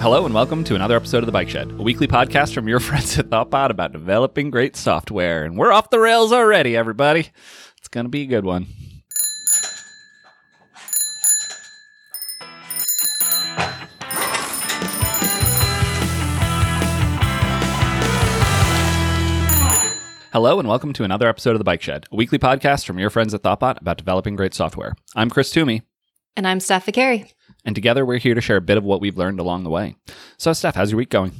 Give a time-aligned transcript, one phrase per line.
[0.00, 2.80] Hello and welcome to another episode of The Bike Shed, a weekly podcast from your
[2.80, 5.44] friends at ThoughtBot about developing great software.
[5.44, 7.28] And we're off the rails already, everybody.
[7.76, 8.66] It's going to be a good one.
[20.32, 23.10] Hello and welcome to another episode of The Bike Shed, a weekly podcast from your
[23.10, 24.94] friends at ThoughtBot about developing great software.
[25.16, 25.82] I'm Chris Toomey,
[26.36, 27.32] And I'm Steph Viccari.
[27.64, 29.96] And together we're here to share a bit of what we've learned along the way.
[30.38, 31.32] So, Steph, how's your week going?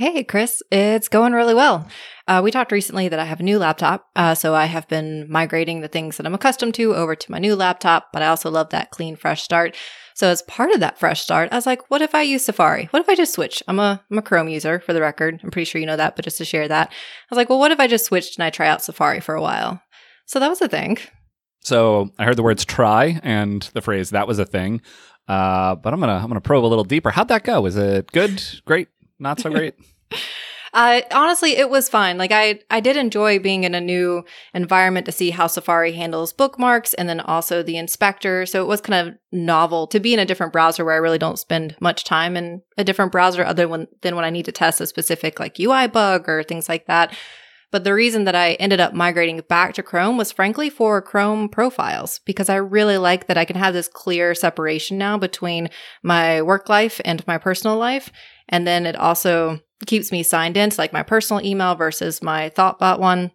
[0.00, 0.62] Hey, Chris.
[0.70, 1.86] It's going really well.
[2.26, 4.08] Uh, we talked recently that I have a new laptop.
[4.16, 7.38] Uh, so I have been migrating the things that I'm accustomed to over to my
[7.38, 9.76] new laptop, but I also love that clean, fresh start.
[10.14, 12.86] So as part of that fresh start, I was like, what if I use Safari?
[12.92, 13.62] What if I just switch?
[13.68, 15.38] I'm a, I'm a Chrome user for the record.
[15.42, 16.94] I'm pretty sure you know that, but just to share that, I
[17.28, 19.42] was like, well, what if I just switched and I try out Safari for a
[19.42, 19.82] while?
[20.24, 20.96] So that was a thing.
[21.62, 24.80] So I heard the words try and the phrase that was a thing.
[25.30, 27.10] Uh, but I'm gonna I'm gonna probe a little deeper.
[27.10, 27.60] How'd that go?
[27.60, 28.88] Was it good, great,
[29.20, 29.74] not so great?
[30.72, 32.16] Uh, honestly, it was fine.
[32.16, 36.32] Like I, I did enjoy being in a new environment to see how Safari handles
[36.32, 38.46] bookmarks and then also the inspector.
[38.46, 41.18] So it was kind of novel to be in a different browser where I really
[41.18, 43.66] don't spend much time in a different browser other
[44.02, 47.12] than when I need to test a specific like UI bug or things like that.
[47.72, 51.48] But the reason that I ended up migrating back to Chrome was frankly for Chrome
[51.48, 55.70] profiles because I really like that I can have this clear separation now between
[56.02, 58.10] my work life and my personal life.
[58.48, 62.50] And then it also keeps me signed in to like my personal email versus my
[62.50, 63.30] ThoughtBot one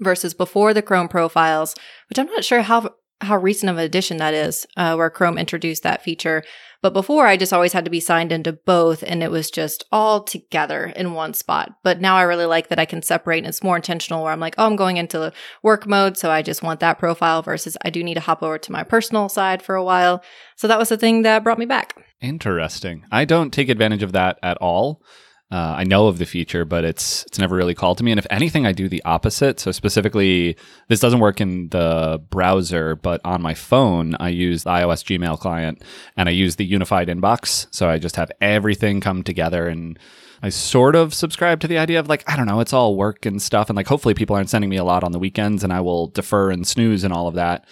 [0.00, 1.74] versus before the Chrome profiles,
[2.08, 5.38] which I'm not sure how how recent of an addition that is, uh, where Chrome
[5.38, 6.42] introduced that feature.
[6.82, 9.84] But before, I just always had to be signed into both, and it was just
[9.90, 11.76] all together in one spot.
[11.82, 14.22] But now I really like that I can separate, and it's more intentional.
[14.22, 17.40] Where I'm like, oh, I'm going into work mode, so I just want that profile.
[17.40, 20.22] Versus, I do need to hop over to my personal side for a while.
[20.56, 21.96] So that was the thing that brought me back.
[22.20, 23.04] Interesting.
[23.10, 25.02] I don't take advantage of that at all.
[25.50, 28.10] Uh, I know of the feature, but it's it's never really called to me.
[28.10, 29.60] And if anything, I do the opposite.
[29.60, 30.56] So specifically,
[30.88, 35.38] this doesn't work in the browser, but on my phone, I use the iOS Gmail
[35.38, 35.84] client,
[36.16, 37.66] and I use the unified inbox.
[37.70, 39.98] So I just have everything come together, and
[40.42, 43.26] I sort of subscribe to the idea of like I don't know, it's all work
[43.26, 45.72] and stuff, and like hopefully people aren't sending me a lot on the weekends, and
[45.72, 47.66] I will defer and snooze and all of that.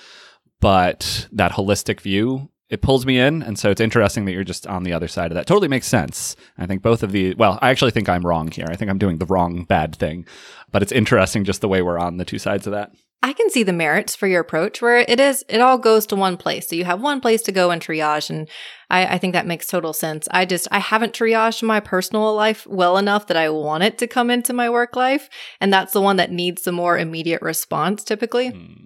[0.60, 4.66] But that holistic view it pulls me in and so it's interesting that you're just
[4.66, 7.58] on the other side of that totally makes sense i think both of the well
[7.60, 10.26] i actually think i'm wrong here i think i'm doing the wrong bad thing
[10.72, 12.90] but it's interesting just the way we're on the two sides of that
[13.24, 16.16] I can see the merits for your approach where it is, it all goes to
[16.16, 16.68] one place.
[16.68, 18.28] So you have one place to go and triage.
[18.30, 18.48] And
[18.90, 20.26] I, I, think that makes total sense.
[20.32, 24.08] I just, I haven't triaged my personal life well enough that I want it to
[24.08, 25.30] come into my work life.
[25.60, 28.48] And that's the one that needs the more immediate response typically.
[28.48, 28.81] Hmm.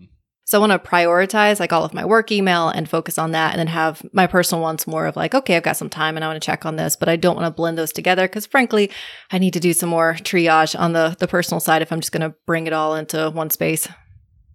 [0.49, 3.51] So I want to prioritize like all of my work email and focus on that
[3.51, 6.25] and then have my personal ones more of like, okay, I've got some time and
[6.25, 8.47] I want to check on this, but I don't want to blend those together because
[8.47, 8.93] frankly,
[9.33, 12.13] I need to do some more triage on the, the personal side if I'm just
[12.13, 13.89] going to bring it all into one space.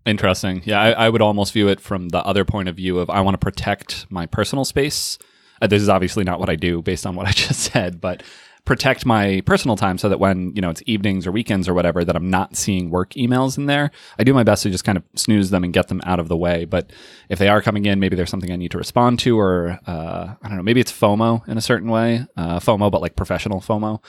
[0.06, 0.62] Interesting.
[0.63, 3.19] Yeah, I, I, would almost view it from the other point of view of I
[3.19, 5.19] want to protect my personal space.
[5.62, 8.24] Uh, this is obviously not what I do based on what I just said, but
[8.66, 12.05] protect my personal time so that when you know it's evenings or weekends or whatever
[12.05, 13.91] that I'm not seeing work emails in there.
[14.19, 16.27] I do my best to just kind of snooze them and get them out of
[16.27, 16.66] the way.
[16.66, 16.91] But
[17.29, 20.35] if they are coming in, maybe there's something I need to respond to, or uh,
[20.41, 23.61] I don't know, maybe it's FOMO in a certain way, uh, FOMO, but like professional
[23.61, 24.03] FOMO.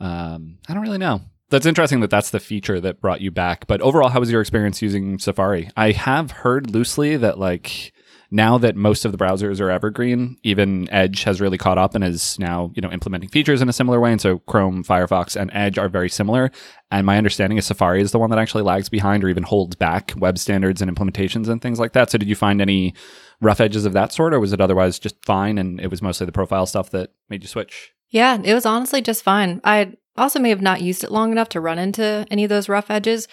[0.00, 1.22] Um, I don't really know.
[1.50, 3.66] That's interesting that that's the feature that brought you back.
[3.66, 5.70] But overall, how was your experience using Safari?
[5.76, 7.93] I have heard loosely that like
[8.34, 12.02] now that most of the browsers are evergreen, even Edge has really caught up and
[12.02, 14.10] is now, you know, implementing features in a similar way.
[14.10, 16.50] And so Chrome, Firefox, and Edge are very similar.
[16.90, 19.76] And my understanding is Safari is the one that actually lags behind or even holds
[19.76, 22.10] back web standards and implementations and things like that.
[22.10, 22.92] So did you find any
[23.40, 26.26] rough edges of that sort, or was it otherwise just fine and it was mostly
[26.26, 27.92] the profile stuff that made you switch?
[28.10, 29.60] Yeah, it was honestly just fine.
[29.62, 32.68] I also may have not used it long enough to run into any of those
[32.68, 33.28] rough edges.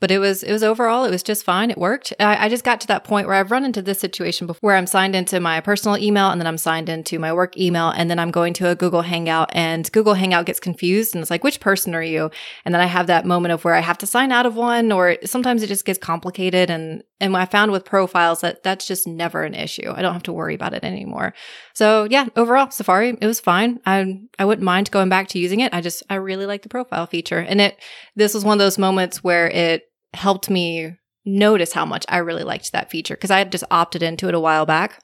[0.00, 1.70] But it was it was overall it was just fine.
[1.70, 2.12] It worked.
[2.20, 4.76] I, I, just got to that point where I've run into this situation before, where
[4.76, 8.10] I'm signed into my personal email and then I'm signed into my work email and
[8.10, 11.44] then I'm going to a Google Hangout and Google Hangout gets confused and it's like
[11.44, 12.30] which person are you?
[12.64, 14.92] And then I have that moment of where I have to sign out of one,
[14.92, 16.70] or sometimes it just gets complicated.
[16.70, 19.92] And and I found with profiles that that's just never an issue.
[19.94, 21.32] I don't have to worry about it anymore.
[21.72, 23.80] So yeah, overall Safari it was fine.
[23.86, 25.72] I I wouldn't mind going back to using it.
[25.72, 27.78] I just I really like the profile feature and it.
[28.16, 32.44] This was one of those moments where it helped me notice how much I really
[32.44, 35.02] liked that feature because I had just opted into it a while back.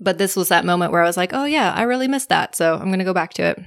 [0.00, 2.56] But this was that moment where I was like, oh, yeah, I really missed that.
[2.56, 3.60] So I'm going to go back to it.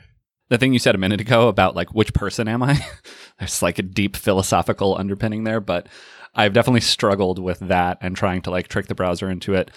[0.50, 2.80] The thing you said a minute ago about like, which person am I?
[3.39, 5.88] There's like a deep philosophical underpinning there, but
[6.36, 9.72] I've definitely struggled with that and trying to like trick the browser into it.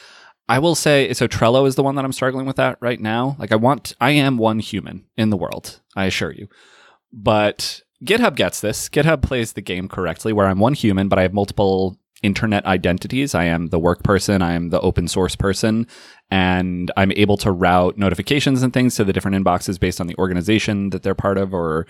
[0.48, 3.36] I will say so Trello is the one that I'm struggling with that right now.
[3.38, 6.48] Like I want I am one human in the world, I assure you.
[7.12, 8.88] But GitHub gets this.
[8.88, 13.34] GitHub plays the game correctly where I'm one human but I have multiple internet identities.
[13.34, 15.86] I am the work person, I am the open source person,
[16.30, 20.16] and I'm able to route notifications and things to the different inboxes based on the
[20.16, 21.86] organization that they're part of or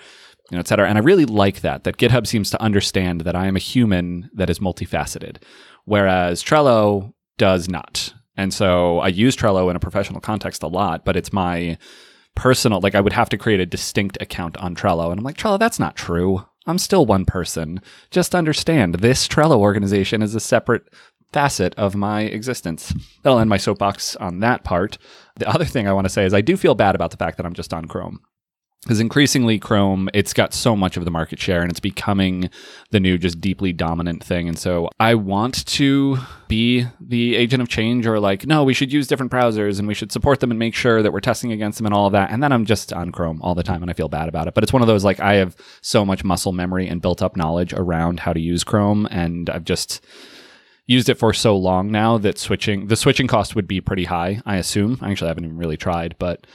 [0.51, 0.89] you know, et cetera.
[0.89, 4.31] And I really like that, that GitHub seems to understand that I am a human
[4.35, 5.37] that is multifaceted,
[5.85, 8.13] whereas Trello does not.
[8.37, 11.79] And so I use Trello in a professional context a lot, but it's my
[12.35, 15.11] personal, like I would have to create a distinct account on Trello.
[15.11, 16.47] And I'm like, Trello, that's not true.
[16.67, 17.81] I'm still one person.
[18.11, 20.85] Just understand this Trello organization is a separate
[21.33, 22.93] facet of my existence.
[23.23, 24.99] That'll end my soapbox on that part.
[25.37, 27.37] The other thing I want to say is I do feel bad about the fact
[27.37, 28.21] that I'm just on Chrome
[28.83, 30.09] because increasingly chrome.
[30.15, 32.49] It's got so much of the market share and it's becoming
[32.91, 34.49] the new just deeply dominant thing.
[34.49, 36.19] And so i want to
[36.49, 39.95] be the agent of change or like no we should use different browsers and we
[39.95, 42.31] should support them and make sure that we're testing against them and all of that.
[42.31, 44.55] And then i'm just on chrome all the time and i feel bad about it.
[44.55, 47.37] But it's one of those like i have so much muscle memory and built up
[47.37, 50.03] knowledge around how to use chrome and i've just
[50.87, 54.41] used it for so long now that switching the switching cost would be pretty high
[54.47, 54.99] i assume.
[55.03, 56.47] I actually haven't even really tried but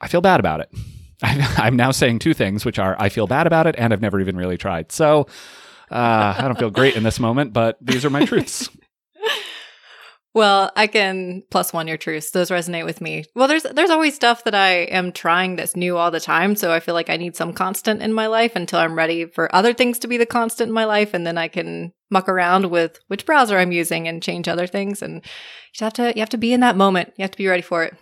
[0.00, 0.70] i feel bad about it
[1.56, 4.20] I'm now saying two things, which are I feel bad about it and I've never
[4.20, 4.92] even really tried.
[4.92, 5.26] So
[5.90, 8.68] uh, I don't feel great in this moment, but these are my truths.
[10.34, 12.30] Well, I can plus one your truths.
[12.30, 13.24] Those resonate with me.
[13.34, 16.72] Well, there's there's always stuff that I am trying that's new all the time, so
[16.72, 19.74] I feel like I need some constant in my life until I'm ready for other
[19.74, 22.98] things to be the constant in my life, and then I can muck around with
[23.08, 25.02] which browser I'm using and change other things.
[25.02, 27.12] And you have to you have to be in that moment.
[27.18, 27.94] You have to be ready for it.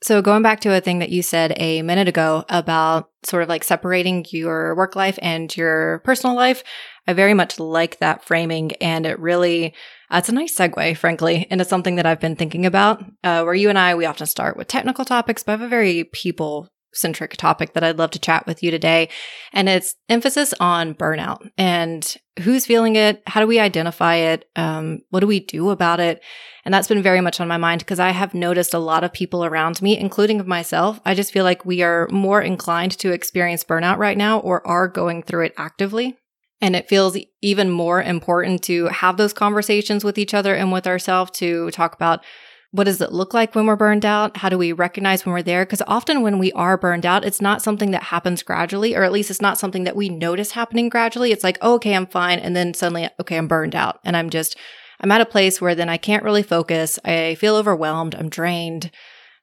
[0.00, 3.48] So, going back to a thing that you said a minute ago about sort of
[3.48, 6.62] like separating your work life and your personal life,
[7.08, 8.72] I very much like that framing.
[8.80, 9.74] And it really,
[10.10, 13.02] it's a nice segue, frankly, into something that I've been thinking about.
[13.24, 15.68] Uh, where you and I, we often start with technical topics, but I have a
[15.68, 16.68] very people
[16.98, 19.08] centric topic that I'd love to chat with you today.
[19.52, 23.22] And it's emphasis on burnout and who's feeling it?
[23.26, 24.48] How do we identify it?
[24.56, 26.22] Um, what do we do about it?
[26.64, 29.12] And that's been very much on my mind because I have noticed a lot of
[29.12, 31.00] people around me, including myself.
[31.04, 34.88] I just feel like we are more inclined to experience burnout right now or are
[34.88, 36.16] going through it actively.
[36.60, 40.86] And it feels even more important to have those conversations with each other and with
[40.86, 42.24] ourselves to talk about
[42.70, 44.36] what does it look like when we're burned out?
[44.36, 45.64] How do we recognize when we're there?
[45.64, 49.12] Because often when we are burned out, it's not something that happens gradually, or at
[49.12, 51.32] least it's not something that we notice happening gradually.
[51.32, 52.38] It's like, oh, okay, I'm fine.
[52.38, 54.56] And then suddenly, okay, I'm burned out and I'm just,
[55.00, 56.98] I'm at a place where then I can't really focus.
[57.04, 58.14] I feel overwhelmed.
[58.14, 58.90] I'm drained.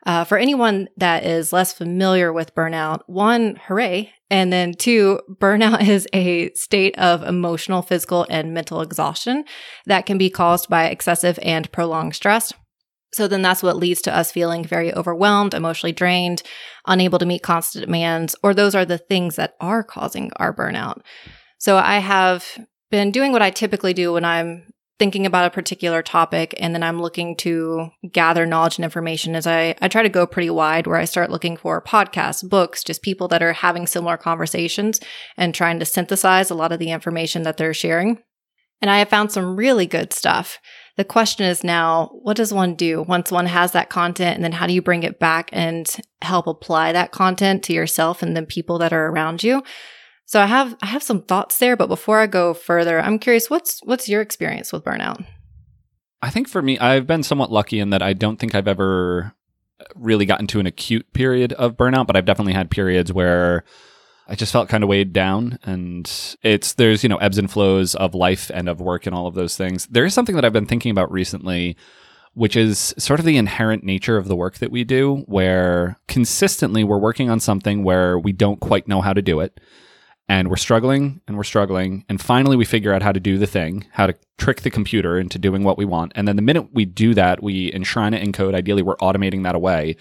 [0.05, 4.13] Uh, for anyone that is less familiar with burnout, one, hooray.
[4.29, 9.45] And then two, burnout is a state of emotional, physical, and mental exhaustion
[9.87, 12.53] that can be caused by excessive and prolonged stress.
[13.15, 16.43] So then that's what leads to us feeling very overwhelmed, emotionally drained,
[16.85, 21.01] unable to meet constant demands, or those are the things that are causing our burnout.
[21.57, 22.45] So I have
[22.91, 24.67] been doing what I typically do when I'm
[24.97, 29.45] thinking about a particular topic and then I'm looking to gather knowledge and information as
[29.45, 33.01] I, I try to go pretty wide where I start looking for podcasts, books, just
[33.01, 34.99] people that are having similar conversations
[35.37, 38.19] and trying to synthesize a lot of the information that they're sharing.
[38.81, 40.59] And I have found some really good stuff.
[40.97, 44.35] The question is now, what does one do once one has that content?
[44.35, 45.89] And then how do you bring it back and
[46.21, 49.61] help apply that content to yourself and the people that are around you?
[50.25, 53.49] So I have, I have some thoughts there, but before I go further, I'm curious,
[53.49, 55.25] what's, what's your experience with burnout?
[56.21, 59.33] I think for me, I've been somewhat lucky in that I don't think I've ever
[59.95, 63.65] really gotten to an acute period of burnout, but I've definitely had periods where
[64.27, 65.59] I just felt kind of weighed down.
[65.63, 66.09] And
[66.41, 69.35] it's, there's, you know, ebbs and flows of life and of work and all of
[69.35, 69.87] those things.
[69.87, 71.77] There is something that I've been thinking about recently,
[72.33, 76.83] which is sort of the inherent nature of the work that we do, where consistently
[76.83, 79.59] we're working on something where we don't quite know how to do it.
[80.27, 82.03] And we're struggling and we're struggling.
[82.09, 85.19] And finally, we figure out how to do the thing, how to trick the computer
[85.19, 86.13] into doing what we want.
[86.15, 88.55] And then the minute we do that, we enshrine it in code.
[88.55, 89.97] Ideally, we're automating that away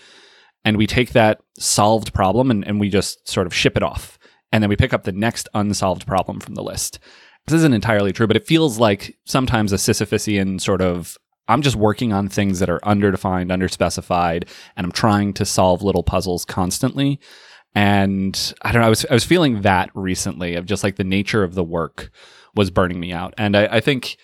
[0.65, 4.19] and we take that solved problem and, and we just sort of ship it off.
[4.53, 6.99] And then we pick up the next unsolved problem from the list.
[7.47, 11.77] This isn't entirely true, but it feels like sometimes a Sisyphusian sort of I'm just
[11.77, 17.21] working on things that are underdefined, underspecified, and I'm trying to solve little puzzles constantly.
[17.75, 21.05] And I don't know, I was I was feeling that recently of just like the
[21.05, 22.11] nature of the work
[22.55, 23.35] was burning me out.
[23.37, 24.17] And I, I think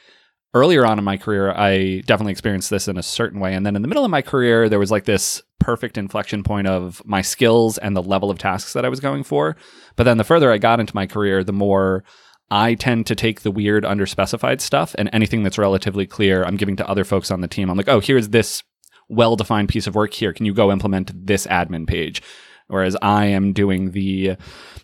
[0.55, 3.55] earlier on in my career, I definitely experienced this in a certain way.
[3.55, 6.67] And then in the middle of my career, there was like this perfect inflection point
[6.67, 9.57] of my skills and the level of tasks that I was going for.
[9.97, 12.05] But then the further I got into my career, the more
[12.51, 16.77] I tend to take the weird, underspecified stuff and anything that's relatively clear, I'm giving
[16.77, 17.71] to other folks on the team.
[17.71, 18.63] I'm like, oh, here's this
[19.09, 20.33] well defined piece of work here.
[20.33, 22.23] Can you go implement this admin page?
[22.71, 24.37] Whereas I am doing the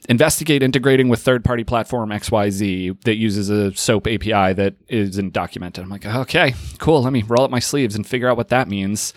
[0.09, 5.85] investigate integrating with third party platform XYZ that uses a SOAP API that isn't documented.
[5.85, 7.03] I'm like, okay, cool.
[7.03, 9.13] Let me roll up my sleeves and figure out what that means.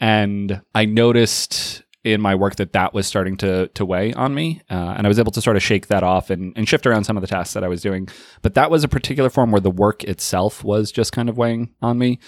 [0.00, 4.60] And I noticed in my work that that was starting to to weigh on me,
[4.70, 7.04] uh, and I was able to sort of shake that off and, and shift around
[7.04, 8.08] some of the tasks that I was doing.
[8.42, 11.74] But that was a particular form where the work itself was just kind of weighing
[11.80, 12.18] on me.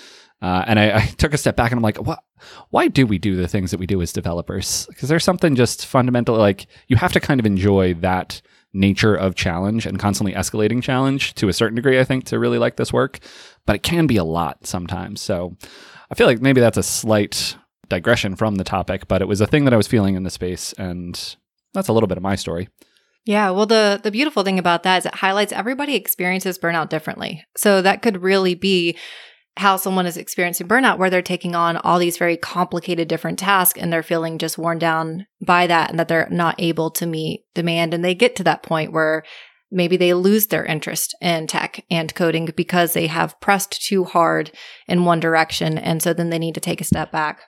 [0.44, 2.22] Uh, and I, I, took a step back and I'm like, what?
[2.68, 4.84] Why do we do the things that we do as developers?
[4.90, 8.42] Because there's something just fundamental, like you have to kind of enjoy that
[8.74, 12.58] nature of challenge and constantly escalating challenge to a certain degree, I think, to really
[12.58, 13.20] like this work.
[13.64, 15.22] But it can be a lot sometimes.
[15.22, 15.56] So
[16.10, 17.56] I feel like maybe that's a slight
[17.88, 20.30] digression from the topic, but it was a thing that I was feeling in the
[20.30, 20.74] space.
[20.74, 21.36] And
[21.72, 22.68] that's a little bit of my story.
[23.24, 27.42] Yeah, well the the beautiful thing about that is it highlights everybody experiences burnout differently.
[27.56, 28.98] So that could really be
[29.56, 33.78] how someone is experiencing burnout where they're taking on all these very complicated different tasks
[33.78, 37.44] and they're feeling just worn down by that and that they're not able to meet
[37.54, 37.94] demand.
[37.94, 39.22] And they get to that point where
[39.70, 44.50] maybe they lose their interest in tech and coding because they have pressed too hard
[44.88, 45.78] in one direction.
[45.78, 47.42] And so then they need to take a step back.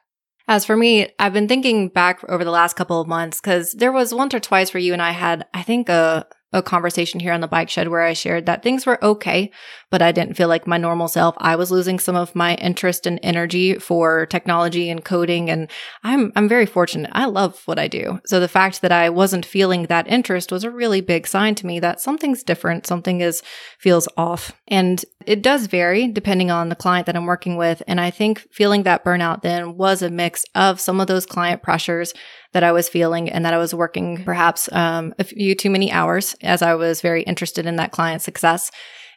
[0.48, 3.90] As for me, I've been thinking back over the last couple of months because there
[3.90, 7.32] was once or twice where you and I had, I think, a a conversation here
[7.32, 9.52] on the bike shed where I shared that things were okay,
[9.90, 11.36] but I didn't feel like my normal self.
[11.38, 15.50] I was losing some of my interest and energy for technology and coding.
[15.50, 15.70] And
[16.02, 17.10] I'm, I'm very fortunate.
[17.14, 18.20] I love what I do.
[18.24, 21.66] So the fact that I wasn't feeling that interest was a really big sign to
[21.66, 22.86] me that something's different.
[22.86, 23.42] Something is,
[23.78, 24.52] feels off.
[24.66, 27.82] And it does vary depending on the client that I'm working with.
[27.86, 31.62] And I think feeling that burnout then was a mix of some of those client
[31.62, 32.14] pressures
[32.52, 35.92] that I was feeling and that I was working perhaps um, a few too many
[35.92, 38.70] hours as I was very interested in that client success.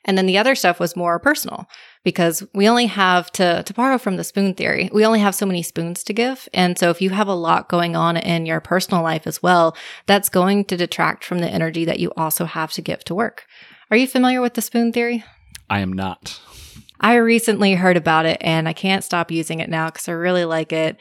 [0.05, 1.69] And then the other stuff was more personal
[2.03, 5.45] because we only have to, to borrow from the spoon theory, we only have so
[5.45, 6.47] many spoons to give.
[6.53, 9.75] And so if you have a lot going on in your personal life as well,
[10.05, 13.45] that's going to detract from the energy that you also have to give to work.
[13.91, 15.23] Are you familiar with the spoon theory?
[15.69, 16.39] I am not.
[16.99, 20.45] I recently heard about it and I can't stop using it now because I really
[20.45, 20.97] like it.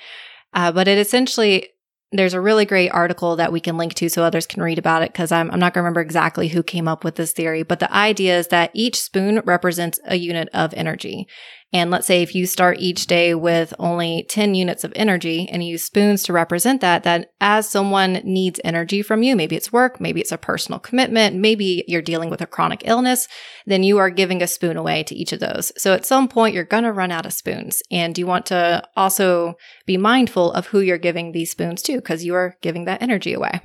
[0.55, 1.71] Uh, but it essentially
[2.11, 5.03] there's a really great article that we can link to so others can read about
[5.03, 7.63] it because I'm, I'm not going to remember exactly who came up with this theory,
[7.63, 11.27] but the idea is that each spoon represents a unit of energy.
[11.73, 15.63] And let's say if you start each day with only 10 units of energy and
[15.63, 19.71] you use spoons to represent that, that as someone needs energy from you, maybe it's
[19.71, 23.29] work, maybe it's a personal commitment, maybe you're dealing with a chronic illness,
[23.67, 25.71] then you are giving a spoon away to each of those.
[25.77, 27.83] So at some point, you're going to run out of spoons.
[27.91, 32.25] And you want to also be mindful of who you're giving these spoons to because
[32.25, 33.61] you are giving that energy away.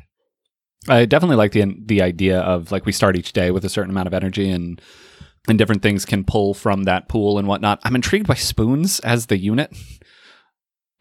[0.89, 3.91] I definitely like the the idea of like we start each day with a certain
[3.91, 4.81] amount of energy and
[5.47, 7.79] and different things can pull from that pool and whatnot.
[7.83, 9.75] I'm intrigued by spoons as the unit.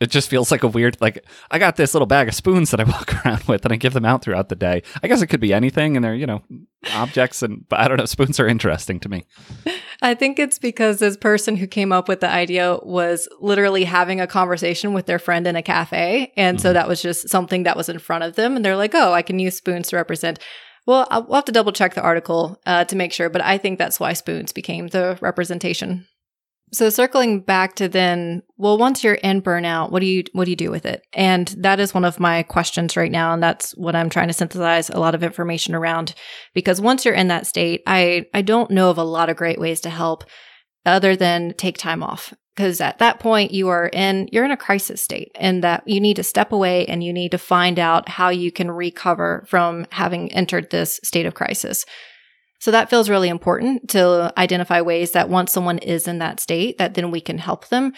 [0.00, 2.80] It just feels like a weird like I got this little bag of spoons that
[2.80, 4.82] I walk around with and I give them out throughout the day.
[5.00, 6.42] I guess it could be anything and they're, you know,
[6.92, 9.26] objects and but I don't know, spoons are interesting to me.
[10.02, 14.20] I think it's because this person who came up with the idea was literally having
[14.20, 16.62] a conversation with their friend in a cafe and mm-hmm.
[16.62, 19.12] so that was just something that was in front of them and they're like, "Oh,
[19.12, 20.40] I can use spoons to represent
[20.86, 23.58] well, I'll, we'll have to double check the article uh, to make sure, but I
[23.58, 26.06] think that's why spoons became the representation.
[26.72, 30.50] So circling back to then, well, once you're in burnout, what do you what do
[30.50, 31.02] you do with it?
[31.12, 34.34] And that is one of my questions right now, and that's what I'm trying to
[34.34, 36.14] synthesize a lot of information around.
[36.54, 39.60] Because once you're in that state, I I don't know of a lot of great
[39.60, 40.24] ways to help
[40.86, 44.56] other than take time off because at that point you are in you're in a
[44.56, 48.08] crisis state and that you need to step away and you need to find out
[48.08, 51.84] how you can recover from having entered this state of crisis.
[52.60, 56.78] So that feels really important to identify ways that once someone is in that state
[56.78, 57.92] that then we can help them.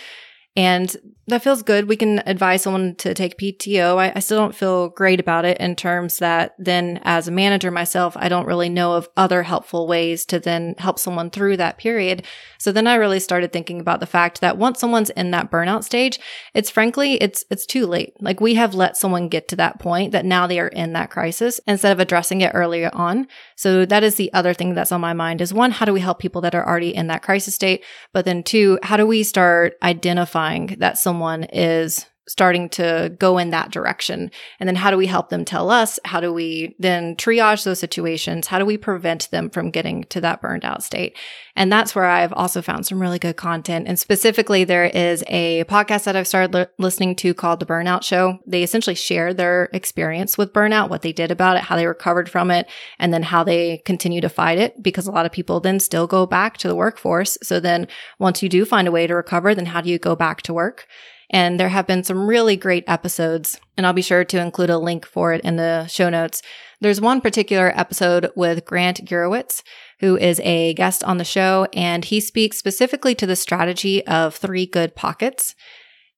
[0.57, 0.95] And
[1.27, 1.89] that feels good.
[1.89, 3.97] We can advise someone to take PTO.
[3.97, 7.71] I, I, still don't feel great about it in terms that then as a manager
[7.71, 11.79] myself, I don't really know of other helpful ways to then help someone through that
[11.79, 12.25] period.
[12.59, 15.85] So then I really started thinking about the fact that once someone's in that burnout
[15.85, 16.21] stage,
[16.53, 18.15] it's frankly, it's, it's too late.
[18.21, 21.11] Like we have let someone get to that point that now they are in that
[21.11, 23.29] crisis instead of addressing it earlier on.
[23.57, 26.01] So that is the other thing that's on my mind is one, how do we
[26.01, 27.83] help people that are already in that crisis state?
[28.13, 33.39] But then two, how do we start identifying that someone someone is starting to go
[33.39, 34.31] in that direction?
[34.59, 35.99] And then how do we help them tell us?
[36.05, 38.47] How do we then triage those situations?
[38.47, 41.17] How do we prevent them from getting to that burned out state?
[41.57, 43.87] And that's where I've also found some really good content.
[43.87, 48.03] And specifically, there is a podcast that I've started li- listening to called The Burnout
[48.03, 48.39] Show.
[48.47, 52.29] They essentially share their experience with burnout, what they did about it, how they recovered
[52.29, 55.61] from it, and then how they continue to fight it because a lot of people
[55.61, 57.39] then still go back to the workforce.
[57.43, 57.87] So then
[58.19, 60.55] once you do find a way to recover, then how do you go back to
[60.55, 60.87] work?
[61.35, 64.79] And there have been some really great episodes, and I'll be sure to include a
[64.79, 66.43] link for it in the show notes.
[66.81, 69.65] There's one particular episode with Grant Gurewitz,
[69.99, 74.37] who is a guest on the show, and he speaks specifically to the strategy of
[74.37, 75.57] three good pockets.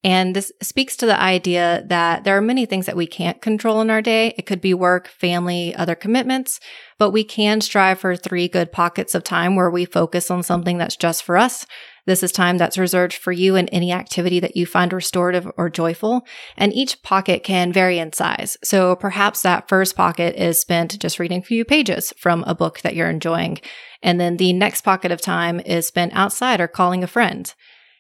[0.05, 3.81] And this speaks to the idea that there are many things that we can't control
[3.81, 4.35] in our day.
[4.37, 6.61] It could be work, family, other commitments,
[6.99, 10.77] but we can strive for three good pockets of time where we focus on something
[10.77, 11.67] that's just for us.
[12.07, 15.69] This is time that's reserved for you and any activity that you find restorative or
[15.69, 16.25] joyful.
[16.57, 18.57] And each pocket can vary in size.
[18.63, 22.81] So perhaps that first pocket is spent just reading a few pages from a book
[22.81, 23.59] that you're enjoying.
[24.03, 27.53] And then the next pocket of time is spent outside or calling a friend.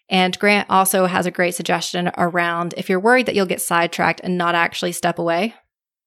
[0.08, 4.20] And Grant also has a great suggestion around if you're worried that you'll get sidetracked
[4.22, 5.54] and not actually step away,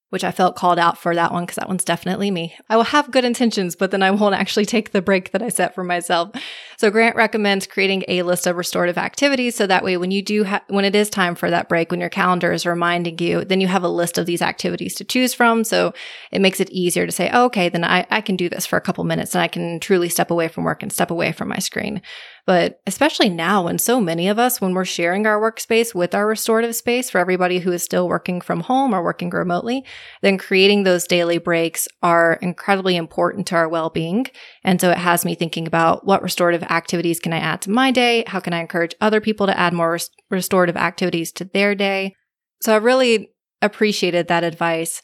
[0.10, 2.56] which I felt called out for that one because that one's definitely me.
[2.70, 5.50] I will have good intentions, but then I won't actually take the break that I
[5.50, 6.32] set for myself.
[6.79, 10.45] So Grant recommends creating a list of restorative activities so that way when you do
[10.45, 13.59] ha- when it is time for that break, when your calendar is reminding you, then
[13.59, 15.65] you have a list of these activities to choose from.
[15.65, 15.93] So
[16.31, 18.77] it makes it easier to say, oh, okay, then I, I can do this for
[18.77, 21.50] a couple minutes and I can truly step away from work and step away from
[21.50, 22.01] my screen.
[22.50, 26.25] But especially now, when so many of us, when we're sharing our workspace with our
[26.25, 29.86] restorative space for everybody who is still working from home or working remotely,
[30.21, 34.25] then creating those daily breaks are incredibly important to our well being.
[34.63, 37.92] And so it has me thinking about what restorative activities can I add to my
[37.92, 38.24] day?
[38.28, 42.16] How can I encourage other people to add more res- restorative activities to their day?
[42.62, 45.02] So I really appreciated that advice.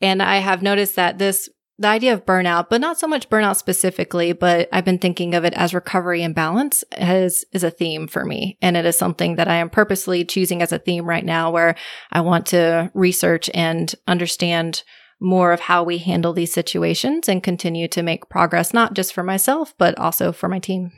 [0.00, 1.48] And I have noticed that this
[1.78, 5.44] the idea of burnout, but not so much burnout specifically, but I've been thinking of
[5.44, 8.56] it as recovery and balance as is a theme for me.
[8.62, 11.74] And it is something that I am purposely choosing as a theme right now where
[12.10, 14.84] I want to research and understand
[15.20, 19.22] more of how we handle these situations and continue to make progress, not just for
[19.22, 20.92] myself, but also for my team.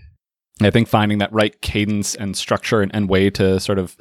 [0.61, 3.97] I think finding that right cadence and structure and, and way to sort of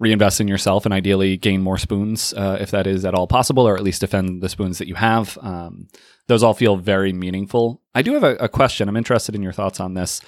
[0.00, 3.68] reinvest in yourself and ideally gain more spoons uh, if that is at all possible,
[3.68, 5.38] or at least defend the spoons that you have.
[5.40, 5.86] Um,
[6.26, 7.80] those all feel very meaningful.
[7.94, 8.88] I do have a, a question.
[8.88, 10.20] I'm interested in your thoughts on this.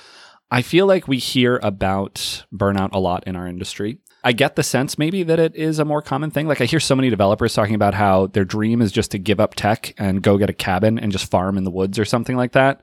[0.51, 3.99] I feel like we hear about burnout a lot in our industry.
[4.27, 6.49] I get the sense maybe that it is a more common thing.
[6.49, 9.39] Like I hear so many developers talking about how their dream is just to give
[9.39, 12.35] up tech and go get a cabin and just farm in the woods or something
[12.35, 12.81] like that.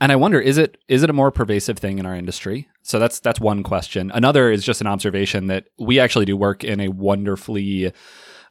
[0.00, 2.68] And I wonder, is it is it a more pervasive thing in our industry?
[2.82, 4.10] So that's that's one question.
[4.14, 7.92] Another is just an observation that we actually do work in a wonderfully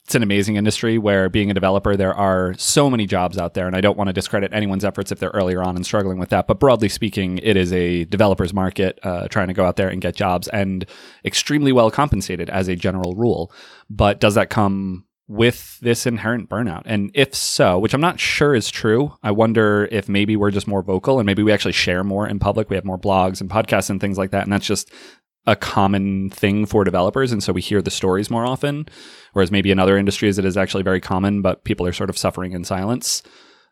[0.09, 3.67] it's an amazing industry where being a developer, there are so many jobs out there.
[3.67, 6.29] And I don't want to discredit anyone's efforts if they're earlier on and struggling with
[6.29, 6.47] that.
[6.47, 10.01] But broadly speaking, it is a developer's market uh, trying to go out there and
[10.01, 10.83] get jobs and
[11.23, 13.53] extremely well compensated as a general rule.
[13.87, 16.81] But does that come with this inherent burnout?
[16.85, 20.67] And if so, which I'm not sure is true, I wonder if maybe we're just
[20.67, 22.71] more vocal and maybe we actually share more in public.
[22.71, 24.41] We have more blogs and podcasts and things like that.
[24.41, 24.91] And that's just
[25.45, 27.31] a common thing for developers.
[27.31, 28.87] And so we hear the stories more often.
[29.33, 32.17] Whereas maybe in other industries, it is actually very common, but people are sort of
[32.17, 33.23] suffering in silence.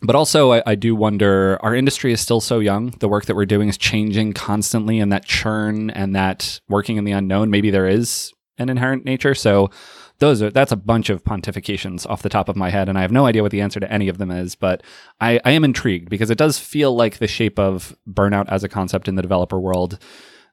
[0.01, 2.91] But also, I, I, do wonder our industry is still so young.
[2.99, 7.03] The work that we're doing is changing constantly, and that churn and that working in
[7.03, 9.33] the unknown, maybe there is an inherent nature.
[9.33, 9.71] So
[10.19, 13.01] those are that's a bunch of pontifications off the top of my head, and I
[13.01, 14.53] have no idea what the answer to any of them is.
[14.53, 14.83] But
[15.19, 18.69] I, I am intrigued because it does feel like the shape of burnout as a
[18.69, 19.97] concept in the developer world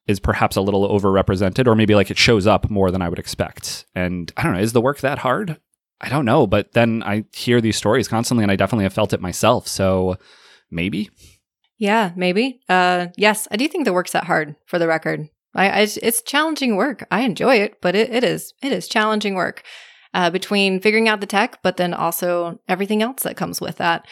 [0.06, 3.18] is perhaps a little overrepresented, or maybe like it shows up more than I would
[3.18, 3.86] expect.
[3.94, 5.58] And I don't know, is the work that hard?
[6.00, 9.12] I don't know, but then I hear these stories constantly, and I definitely have felt
[9.12, 9.66] it myself.
[9.66, 10.16] So
[10.70, 11.10] maybe.
[11.78, 12.60] Yeah, maybe.
[12.68, 14.56] Uh, yes, I do think the work's that hard.
[14.66, 17.06] For the record, I, I, it's challenging work.
[17.10, 19.62] I enjoy it, but it, it is it is challenging work
[20.12, 24.06] uh, between figuring out the tech, but then also everything else that comes with that.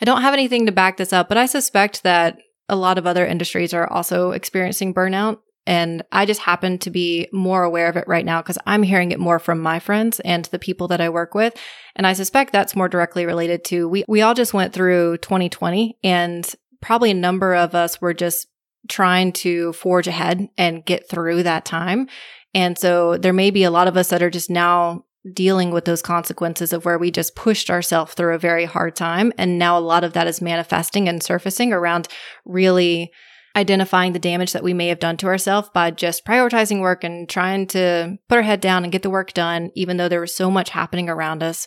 [0.00, 3.06] I don't have anything to back this up, but I suspect that a lot of
[3.06, 5.38] other industries are also experiencing burnout.
[5.66, 9.12] And I just happen to be more aware of it right now because I'm hearing
[9.12, 11.56] it more from my friends and the people that I work with.
[11.96, 15.98] And I suspect that's more directly related to we, we all just went through 2020
[16.04, 18.46] and probably a number of us were just
[18.88, 22.08] trying to forge ahead and get through that time.
[22.52, 25.84] And so there may be a lot of us that are just now dealing with
[25.84, 29.32] those consequences of where we just pushed ourselves through a very hard time.
[29.38, 32.08] And now a lot of that is manifesting and surfacing around
[32.44, 33.10] really
[33.56, 37.28] identifying the damage that we may have done to ourselves by just prioritizing work and
[37.28, 40.34] trying to put our head down and get the work done, even though there was
[40.34, 41.66] so much happening around us.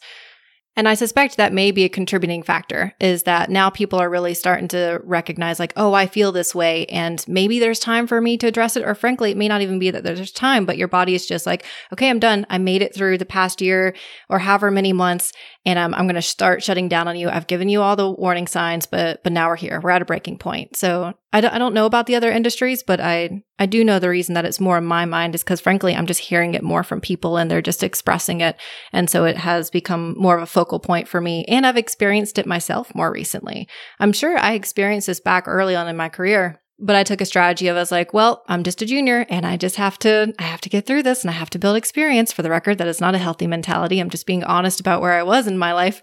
[0.77, 4.35] And I suspect that may be a contributing factor is that now people are really
[4.35, 6.85] starting to recognize, like, oh, I feel this way.
[6.85, 8.83] And maybe there's time for me to address it.
[8.83, 11.47] Or frankly, it may not even be that there's time, but your body is just
[11.47, 12.45] like, okay, I'm done.
[12.51, 13.95] I made it through the past year
[14.29, 15.33] or however many months.
[15.67, 17.27] And I'm, I'm going to start shutting down on you.
[17.27, 19.81] I've given you all the warning signs, but, but now we're here.
[19.83, 20.77] We're at a breaking point.
[20.77, 23.99] So I don't, I don't know about the other industries, but I, I do know
[23.99, 26.63] the reason that it's more in my mind is because, frankly, I'm just hearing it
[26.63, 28.55] more from people and they're just expressing it.
[28.93, 31.43] And so it has become more of a focal point for me.
[31.49, 33.67] And I've experienced it myself more recently.
[33.99, 36.61] I'm sure I experienced this back early on in my career.
[36.79, 39.45] But I took a strategy of I was like, well, I'm just a junior and
[39.45, 41.75] I just have to I have to get through this and I have to build
[41.75, 42.31] experience.
[42.31, 43.99] For the record, that is not a healthy mentality.
[43.99, 46.01] I'm just being honest about where I was in my life.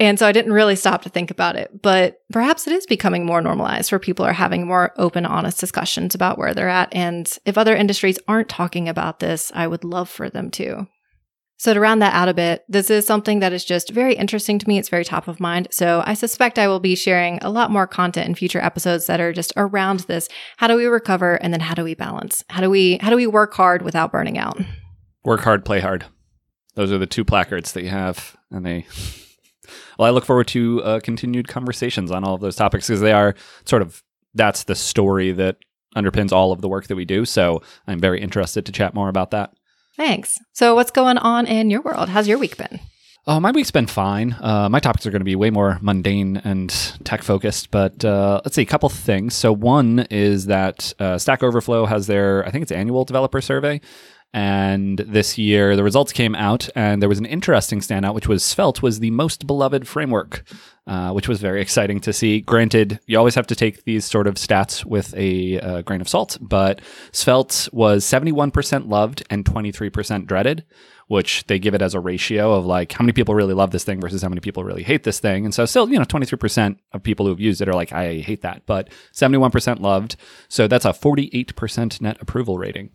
[0.00, 3.24] And so I didn't really stop to think about it, but perhaps it is becoming
[3.24, 6.92] more normalized where people are having more open, honest discussions about where they're at.
[6.92, 10.88] And if other industries aren't talking about this, I would love for them to.
[11.62, 14.58] So to round that out a bit, this is something that is just very interesting
[14.58, 14.78] to me.
[14.78, 15.68] It's very top of mind.
[15.70, 19.20] So I suspect I will be sharing a lot more content in future episodes that
[19.20, 20.28] are just around this.
[20.56, 21.36] How do we recover?
[21.36, 22.42] And then how do we balance?
[22.50, 24.60] How do we, how do we work hard without burning out?
[25.22, 26.04] Work hard, play hard.
[26.74, 28.84] Those are the two placards that you have, and they
[30.00, 33.12] well, I look forward to uh, continued conversations on all of those topics because they
[33.12, 34.02] are sort of
[34.34, 35.58] that's the story that
[35.94, 37.24] underpins all of the work that we do.
[37.24, 39.52] So I'm very interested to chat more about that.
[39.96, 40.38] Thanks.
[40.52, 42.08] So, what's going on in your world?
[42.08, 42.80] How's your week been?
[43.26, 44.34] Oh, my week's been fine.
[44.40, 46.70] Uh, my topics are going to be way more mundane and
[47.04, 49.34] tech focused, but uh, let's see a couple things.
[49.34, 53.80] So, one is that uh, Stack Overflow has their, I think it's annual developer survey.
[54.34, 58.42] And this year, the results came out, and there was an interesting standout, which was
[58.42, 60.44] Svelte was the most beloved framework,
[60.86, 62.40] uh, which was very exciting to see.
[62.40, 66.08] Granted, you always have to take these sort of stats with a uh, grain of
[66.08, 66.80] salt, but
[67.12, 70.64] Svelte was 71% loved and 23% dreaded,
[71.12, 73.84] which they give it as a ratio of like how many people really love this
[73.84, 75.44] thing versus how many people really hate this thing.
[75.44, 78.20] And so still, you know, 23% of people who have used it are like, I
[78.20, 80.16] hate that, but 71% loved.
[80.48, 82.88] So that's a 48% net approval rating.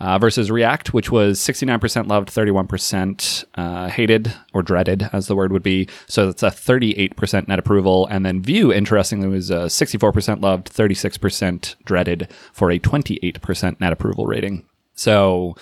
[0.00, 5.52] Uh, versus React, which was 69% loved, 31% uh, hated or dreaded, as the word
[5.52, 5.88] would be.
[6.06, 8.06] So that's a 38% net approval.
[8.06, 14.24] And then Vue, interestingly, was uh, 64% loved, 36% dreaded for a 28% net approval
[14.24, 14.64] rating.
[14.94, 15.56] So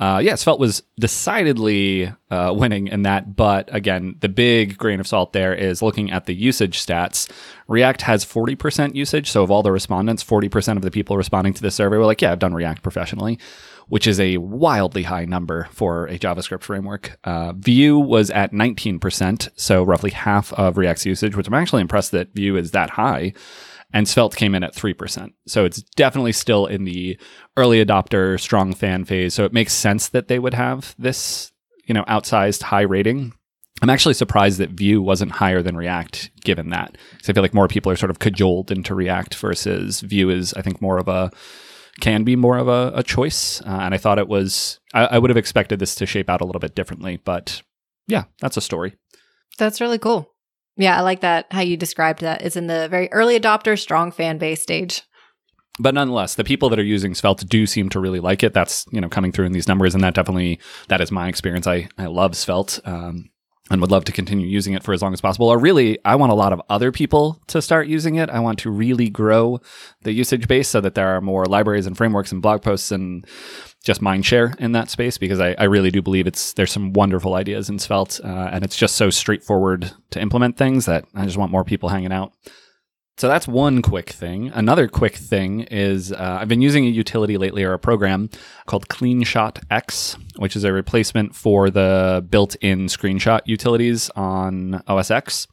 [0.00, 5.08] uh, yeah, Svelte was decidedly uh, winning in that, but again, the big grain of
[5.08, 7.28] salt there is looking at the usage stats.
[7.66, 11.62] React has 40% usage, so of all the respondents, 40% of the people responding to
[11.62, 13.40] the survey were like, "Yeah, I've done React professionally,"
[13.88, 17.18] which is a wildly high number for a JavaScript framework.
[17.24, 22.12] Uh, Vue was at 19%, so roughly half of React's usage, which I'm actually impressed
[22.12, 23.32] that Vue is that high
[23.92, 25.32] and Svelte came in at 3%.
[25.46, 27.18] So it's definitely still in the
[27.56, 29.34] early adopter, strong fan phase.
[29.34, 31.52] So it makes sense that they would have this,
[31.86, 33.32] you know, outsized high rating.
[33.80, 36.98] I'm actually surprised that Vue wasn't higher than React given that.
[37.12, 40.52] Because I feel like more people are sort of cajoled into React versus Vue is,
[40.54, 41.30] I think, more of a
[42.00, 43.60] can be more of a, a choice.
[43.62, 46.40] Uh, and I thought it was, I, I would have expected this to shape out
[46.40, 47.16] a little bit differently.
[47.16, 47.62] But
[48.06, 48.96] yeah, that's a story.
[49.58, 50.32] That's really cool.
[50.78, 52.40] Yeah, I like that how you described that.
[52.42, 55.02] It's in the very early adopter, strong fan base stage.
[55.80, 58.54] But nonetheless, the people that are using Svelte do seem to really like it.
[58.54, 61.66] That's you know coming through in these numbers, and that definitely that is my experience.
[61.66, 62.80] I I love Svelte.
[62.84, 63.30] Um,
[63.70, 65.48] and would love to continue using it for as long as possible.
[65.48, 68.30] Or really, I want a lot of other people to start using it.
[68.30, 69.60] I want to really grow
[70.02, 73.26] the usage base so that there are more libraries and frameworks and blog posts and
[73.84, 76.92] just mind share in that space because I, I really do believe it's there's some
[76.92, 81.24] wonderful ideas in Svelte uh, and it's just so straightforward to implement things that I
[81.24, 82.32] just want more people hanging out.
[83.18, 84.52] So that's one quick thing.
[84.54, 88.30] Another quick thing is uh, I've been using a utility lately or a program
[88.66, 95.10] called CleanShot X, which is a replacement for the built in screenshot utilities on OS
[95.10, 95.48] X.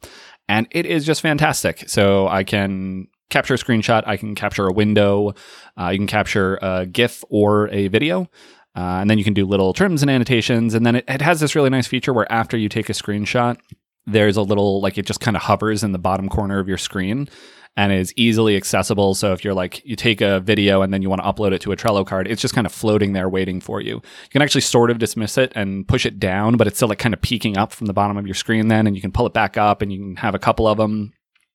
[0.48, 1.88] And it is just fantastic.
[1.88, 5.34] So I can capture a screenshot, I can capture a window,
[5.78, 8.28] uh, you can capture a GIF or a video.
[8.76, 10.74] Uh, and then you can do little trims and annotations.
[10.74, 13.56] And then it, it has this really nice feature where after you take a screenshot,
[14.04, 16.76] there's a little like it just kind of hovers in the bottom corner of your
[16.76, 17.28] screen
[17.76, 19.14] and is easily accessible.
[19.14, 21.60] So if you're like, you take a video and then you want to upload it
[21.62, 23.96] to a Trello card, it's just kind of floating there waiting for you.
[23.96, 26.98] You can actually sort of dismiss it and push it down, but it's still like
[26.98, 29.26] kind of peeking up from the bottom of your screen then, and you can pull
[29.26, 31.12] it back up and you can have a couple of them.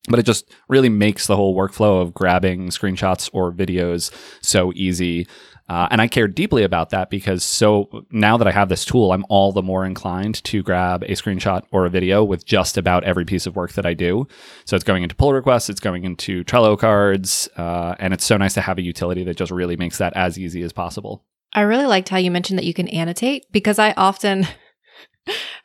[0.08, 4.10] But it just really makes the whole workflow of grabbing screenshots or videos
[4.42, 5.28] so easy.
[5.68, 9.12] Uh, and I care deeply about that because so now that I have this tool,
[9.12, 13.04] I'm all the more inclined to grab a screenshot or a video with just about
[13.04, 14.26] every piece of work that I do.
[14.64, 18.36] So it's going into pull requests, it's going into Trello cards, uh, and it's so
[18.36, 21.24] nice to have a utility that just really makes that as easy as possible.
[21.54, 24.48] I really liked how you mentioned that you can annotate because I often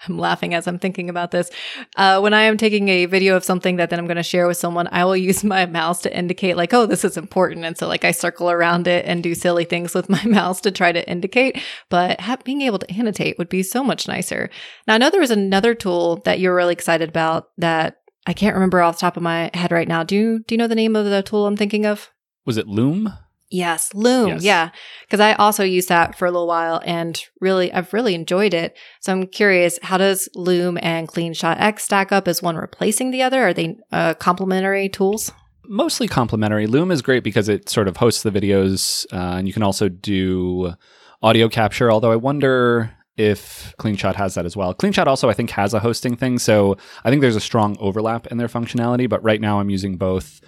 [0.08, 1.50] I'm laughing as I'm thinking about this.
[1.96, 4.48] Uh, when I am taking a video of something that then I'm going to share
[4.48, 7.66] with someone, I will use my mouse to indicate, like, oh, this is important.
[7.66, 10.72] And so, like, I circle around it and do silly things with my mouse to
[10.72, 11.62] try to indicate.
[11.90, 14.50] But ha- being able to annotate would be so much nicer.
[14.88, 18.56] Now, I know there was another tool that you're really excited about that I can't
[18.56, 20.04] remember off the top of my head right now.
[20.04, 22.12] Do you, do you know the name of the tool I'm thinking of?
[22.46, 23.14] Was it Loom?
[23.50, 24.28] Yes, Loom.
[24.30, 24.44] Yes.
[24.44, 24.70] Yeah.
[25.02, 28.78] Because I also used that for a little while and really, I've really enjoyed it.
[29.00, 32.28] So I'm curious, how does Loom and CleanShot X stack up?
[32.28, 33.48] Is one replacing the other?
[33.48, 35.32] Are they uh, complementary tools?
[35.66, 36.68] Mostly complementary.
[36.68, 39.90] Loom is great because it sort of hosts the videos, uh, and you can also
[39.90, 40.74] do
[41.22, 41.92] audio capture.
[41.92, 44.74] Although I wonder if CleanShot has that as well.
[44.74, 46.38] CleanShot also, I think, has a hosting thing.
[46.38, 49.10] So I think there's a strong overlap in their functionality.
[49.10, 50.42] But right now, I'm using both.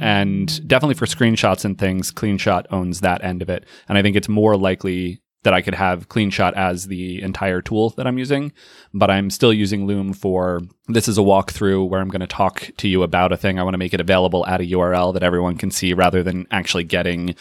[0.00, 3.64] And definitely for screenshots and things, CleanShot owns that end of it.
[3.88, 7.90] And I think it's more likely that I could have CleanShot as the entire tool
[7.90, 8.52] that I'm using,
[8.92, 12.70] but I'm still using Loom for this is a walkthrough where I'm going to talk
[12.78, 13.58] to you about a thing.
[13.58, 16.46] I want to make it available at a URL that everyone can see rather than
[16.50, 17.34] actually getting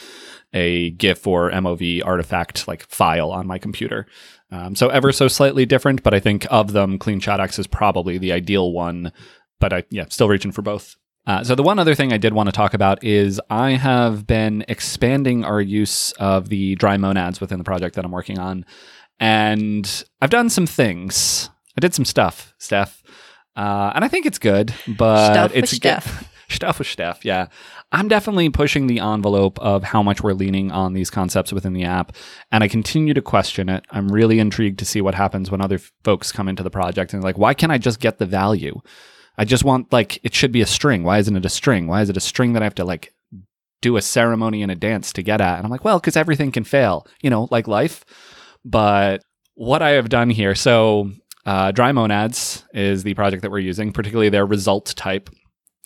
[0.54, 4.06] a GIF or MOV artifact like file on my computer.
[4.52, 8.18] Um, so ever so slightly different, but I think of them, CleanShot X is probably
[8.18, 9.12] the ideal one.
[9.60, 10.98] But I yeah, still reaching for both.
[11.26, 14.28] Uh, so the one other thing I did want to talk about is I have
[14.28, 18.66] been expanding our use of the dry monads within the project that I'm working on,
[19.20, 21.50] and I've done some things.
[21.78, 23.02] I did some stuff, Steph,
[23.56, 26.30] uh, and I think it's good, but Stuff with it's Steph.
[26.50, 27.24] stuff with Steph.
[27.24, 27.48] Yeah,
[27.94, 31.86] I'm definitely pushing the envelope of how much we're leaning on these concepts within the
[31.86, 32.18] app,
[32.52, 33.86] and I continue to question it.
[33.92, 37.24] I'm really intrigued to see what happens when other folks come into the project and
[37.24, 38.82] like, why can't I just get the value?
[39.38, 41.04] I just want like it should be a string.
[41.04, 41.88] Why isn't it a string?
[41.88, 43.14] Why is it a string that I have to like
[43.82, 45.58] do a ceremony and a dance to get at?
[45.58, 48.06] And I'm like, well, because everything can fail, you know, like life.
[48.64, 49.24] But
[49.56, 51.12] what I have done here, so
[51.46, 55.30] uh, Dry Monads is the project that we're using, particularly their result type.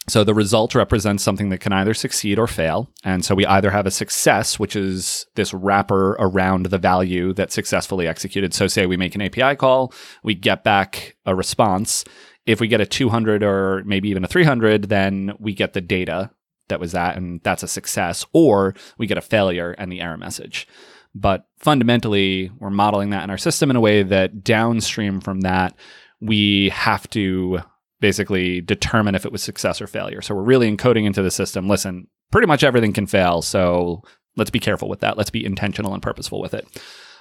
[0.09, 2.89] So the result represents something that can either succeed or fail.
[3.03, 7.51] And so we either have a success, which is this wrapper around the value that
[7.51, 8.53] successfully executed.
[8.53, 12.05] So say we make an API call, we get back a response.
[12.47, 16.31] If we get a 200 or maybe even a 300, then we get the data
[16.69, 18.25] that was that, and that's a success.
[18.33, 20.67] Or we get a failure and the error message.
[21.13, 25.75] But fundamentally, we're modeling that in our system in a way that downstream from that,
[26.19, 27.59] we have to
[27.99, 30.21] basically determine if it was success or failure.
[30.21, 33.41] So we're really encoding into the system listen, pretty much everything can fail.
[33.41, 34.03] So
[34.35, 35.17] let's be careful with that.
[35.17, 36.67] Let's be intentional and purposeful with it.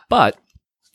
[0.08, 0.38] But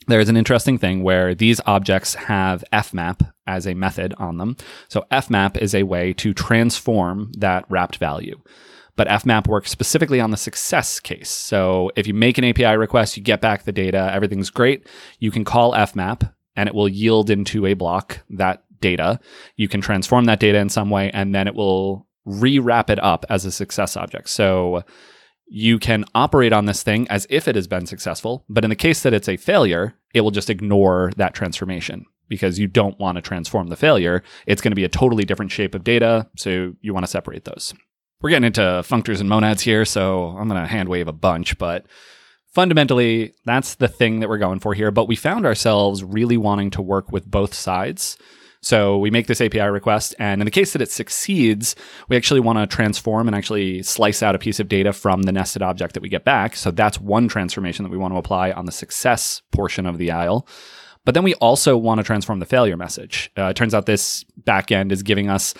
[0.06, 4.56] there's an interesting thing where these objects have fmap as a method on them.
[4.88, 8.40] So fmap is a way to transform that wrapped value.
[8.96, 11.30] But fmap works specifically on the success case.
[11.30, 14.86] So if you make an API request, you get back the data, everything's great.
[15.18, 19.18] You can call fmap and it will yield into a block that data.
[19.56, 23.24] You can transform that data in some way and then it will rewrap it up
[23.30, 24.28] as a success object.
[24.28, 24.82] So
[25.46, 28.76] you can operate on this thing as if it has been successful, but in the
[28.76, 33.16] case that it's a failure, it will just ignore that transformation because you don't want
[33.16, 34.22] to transform the failure.
[34.46, 37.44] It's going to be a totally different shape of data, so you want to separate
[37.44, 37.74] those.
[38.20, 41.58] We're getting into functors and monads here, so I'm going to hand wave a bunch,
[41.58, 41.86] but
[42.52, 44.90] fundamentally, that's the thing that we're going for here.
[44.90, 48.16] But we found ourselves really wanting to work with both sides.
[48.64, 51.74] So we make this API request, and in the case that it succeeds,
[52.08, 55.32] we actually want to transform and actually slice out a piece of data from the
[55.32, 56.54] nested object that we get back.
[56.54, 60.12] So that's one transformation that we want to apply on the success portion of the
[60.12, 60.46] aisle.
[61.04, 63.30] But then we also want to transform the failure message.
[63.36, 65.54] Uh, it turns out this backend is giving us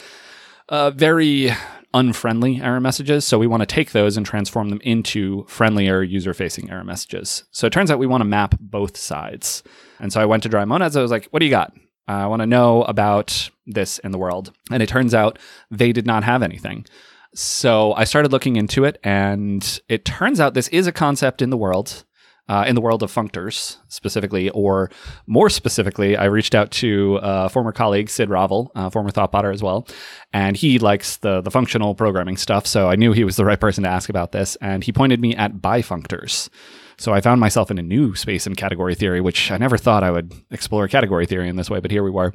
[0.68, 1.50] uh, very
[1.94, 3.24] unfriendly error messages.
[3.24, 7.44] So we want to take those and transform them into friendlier user facing error messages.
[7.50, 9.62] So it turns out we want to map both sides.
[9.98, 10.96] And so I went to Dry Monads.
[10.96, 11.72] I was like, what do you got?
[12.08, 14.52] I want to know about this in the world.
[14.70, 15.38] And it turns out
[15.70, 16.86] they did not have anything.
[17.34, 21.48] So I started looking into it, and it turns out this is a concept in
[21.48, 22.04] the world.
[22.52, 24.90] Uh, in the world of functors specifically, or
[25.26, 29.62] more specifically, I reached out to a former colleague, Sid Raval, uh, former Thoughtbotter as
[29.62, 29.88] well,
[30.34, 32.66] and he likes the the functional programming stuff.
[32.66, 35.18] So I knew he was the right person to ask about this, and he pointed
[35.18, 36.50] me at bifunctors.
[36.98, 40.04] So I found myself in a new space in category theory, which I never thought
[40.04, 42.32] I would explore category theory in this way, but here we were.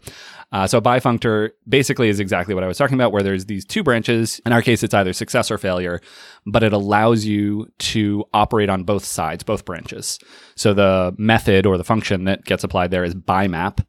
[0.52, 3.66] Uh, so a bifunctor basically is exactly what I was talking about, where there's these
[3.66, 4.40] two branches.
[4.46, 6.02] In our case, it's either success or failure,
[6.46, 10.20] but it allows you to operate on both sides, both branches.
[10.56, 13.86] So the method or the function that gets applied there is bimap.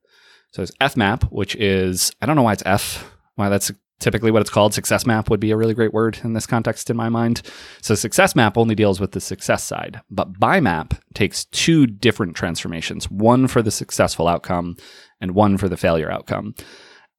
[0.52, 3.14] So it's fmap, which is I don't know why it's f.
[3.36, 3.70] Why that's
[4.00, 4.74] typically what it's called.
[4.74, 7.42] Success map would be a really great word in this context in my mind.
[7.82, 13.10] So success map only deals with the success side, but bimap takes two different transformations,
[13.10, 14.76] one for the successful outcome
[15.20, 16.54] and one for the failure outcome,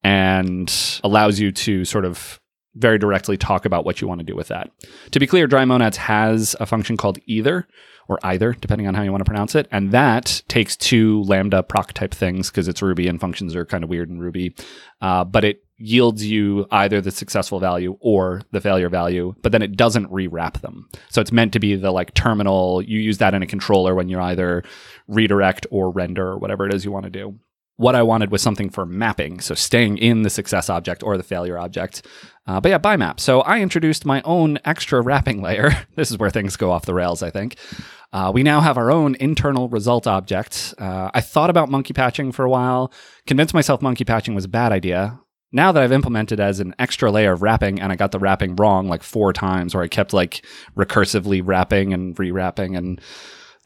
[0.02, 2.40] and allows you to sort of
[2.76, 4.70] very directly talk about what you want to do with that.
[5.10, 7.66] To be clear, Dry Monads has a function called either
[8.08, 9.68] or either, depending on how you want to pronounce it.
[9.70, 13.84] And that takes two Lambda proc type things because it's Ruby and functions are kind
[13.84, 14.54] of weird in Ruby.
[15.00, 19.62] Uh, but it yields you either the successful value or the failure value, but then
[19.62, 20.88] it doesn't rewrap them.
[21.08, 22.82] So it's meant to be the like terminal.
[22.82, 24.62] You use that in a controller when you're either
[25.08, 27.38] redirect or render or whatever it is you want to do.
[27.76, 31.22] What I wanted was something for mapping, so staying in the success object or the
[31.22, 32.06] failure object.
[32.46, 33.18] Uh, but yeah, bimap.
[33.18, 35.70] So I introduced my own extra wrapping layer.
[35.96, 37.56] this is where things go off the rails, I think.
[38.12, 40.74] Uh, we now have our own internal result object.
[40.78, 42.92] Uh, I thought about monkey patching for a while,
[43.26, 45.18] convinced myself monkey patching was a bad idea.
[45.52, 48.54] Now that I've implemented as an extra layer of wrapping and I got the wrapping
[48.56, 50.44] wrong like four times, or I kept like
[50.76, 53.00] recursively wrapping and rewrapping and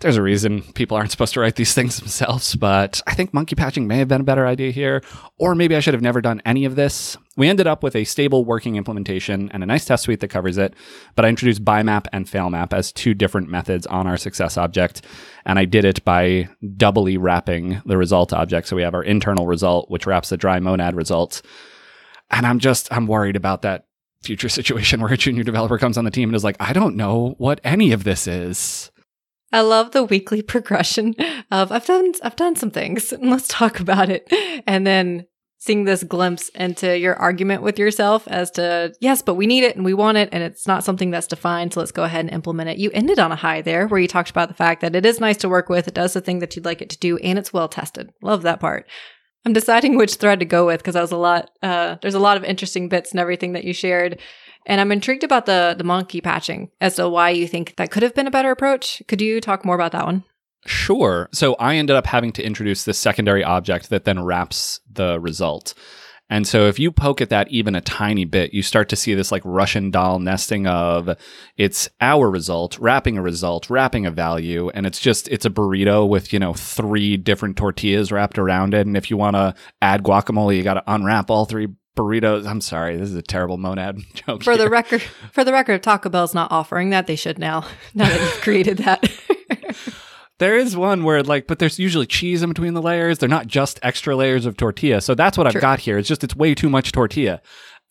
[0.01, 3.55] there's a reason people aren't supposed to write these things themselves, but I think monkey
[3.55, 5.03] patching may have been a better idea here,
[5.39, 7.17] or maybe I should have never done any of this.
[7.37, 10.59] We ended up with a stable working implementation and a nice test suite that covers
[10.59, 10.75] it,
[11.15, 15.03] but I introduced BiMap and FailMap as two different methods on our success object,
[15.47, 18.69] and I did it by doubly wrapping the result object.
[18.69, 21.41] So we have our internal result, which wraps the dry monad result.
[22.35, 23.87] And I'm just, I'm worried about that
[24.23, 26.97] future situation where a junior developer comes on the team and is like, I don't
[26.97, 28.91] know what any of this is.
[29.53, 31.15] I love the weekly progression
[31.51, 34.29] of I've done I've done some things and let's talk about it.
[34.67, 35.27] And then
[35.59, 39.77] seeing this glimpse into your argument with yourself as to yes, but we need it
[39.77, 42.35] and we want it and it's not something that's defined, so let's go ahead and
[42.35, 42.77] implement it.
[42.77, 45.21] You ended on a high there where you talked about the fact that it is
[45.21, 47.39] nice to work with, it does the thing that you'd like it to do, and
[47.39, 48.13] it's well tested.
[48.21, 48.87] Love that part.
[49.45, 51.51] I'm deciding which thread to go with because that was a lot.
[51.63, 54.21] Uh, there's a lot of interesting bits and everything that you shared.
[54.67, 58.03] And I'm intrigued about the the monkey patching as to why you think that could
[58.03, 59.03] have been a better approach.
[59.09, 60.25] Could you talk more about that one?
[60.67, 61.29] Sure.
[61.33, 65.75] So I ended up having to introduce this secondary object that then wraps the result.
[66.31, 69.15] And so if you poke at that even a tiny bit, you start to see
[69.15, 71.11] this like Russian doll nesting of
[71.57, 74.71] it's our result, wrapping a result, wrapping a value.
[74.71, 78.87] And it's just, it's a burrito with, you know, three different tortillas wrapped around it.
[78.87, 82.47] And if you want to add guacamole, you got to unwrap all three burritos.
[82.47, 84.43] I'm sorry, this is a terrible monad joke.
[84.43, 84.65] For here.
[84.65, 87.07] the record, for the record, Taco Bell's not offering that.
[87.07, 87.67] They should now.
[87.95, 89.09] Now that you've created that.
[90.39, 93.19] there is one where like, but there's usually cheese in between the layers.
[93.19, 95.01] They're not just extra layers of tortilla.
[95.01, 95.99] So that's what I've got here.
[95.99, 97.41] It's just it's way too much tortilla.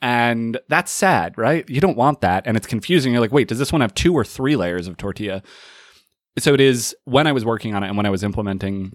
[0.02, 1.68] And that's sad, right?
[1.70, 2.44] You don't want that.
[2.46, 3.14] And it's confusing.
[3.14, 5.42] You're like, wait, does this one have two or three layers of tortilla?
[6.38, 8.94] So it is when I was working on it and when I was implementing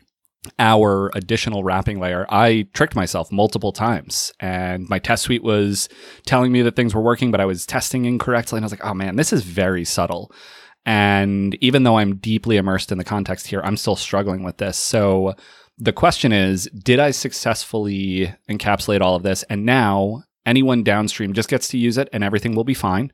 [0.59, 4.33] our additional wrapping layer, I tricked myself multiple times.
[4.39, 5.89] And my test suite was
[6.27, 8.59] telling me that things were working, but I was testing incorrectly.
[8.59, 10.31] And I was like, oh man, this is very subtle.
[10.89, 14.79] And even though I'm deeply immersed in the context here, I'm still struggling with this.
[14.79, 15.35] So
[15.77, 19.43] the question is Did I successfully encapsulate all of this?
[19.45, 23.13] And now anyone downstream just gets to use it and everything will be fine.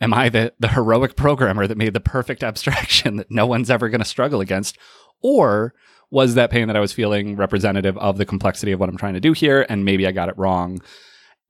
[0.00, 3.88] Am I the, the heroic programmer that made the perfect abstraction that no one's ever
[3.88, 4.78] going to struggle against?
[5.20, 5.74] Or
[6.12, 9.14] was that pain that I was feeling representative of the complexity of what I'm trying
[9.14, 9.66] to do here?
[9.68, 10.78] And maybe I got it wrong.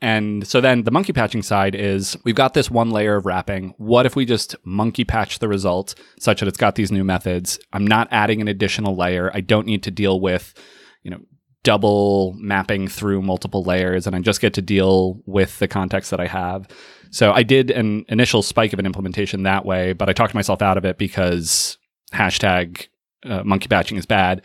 [0.03, 3.75] And so then the monkey patching side is we've got this one layer of wrapping.
[3.77, 7.59] What if we just monkey patch the result such that it's got these new methods?
[7.73, 9.31] I'm not adding an additional layer.
[9.35, 10.55] I don't need to deal with,
[11.03, 11.21] you know,
[11.63, 16.21] double mapping through multiple layers and I just get to deal with the context that
[16.21, 16.67] I have.
[17.11, 20.63] So I did an initial spike of an implementation that way, but I talked myself
[20.63, 21.77] out of it because
[22.15, 22.87] hashtag
[23.25, 24.43] uh, monkey patching is bad.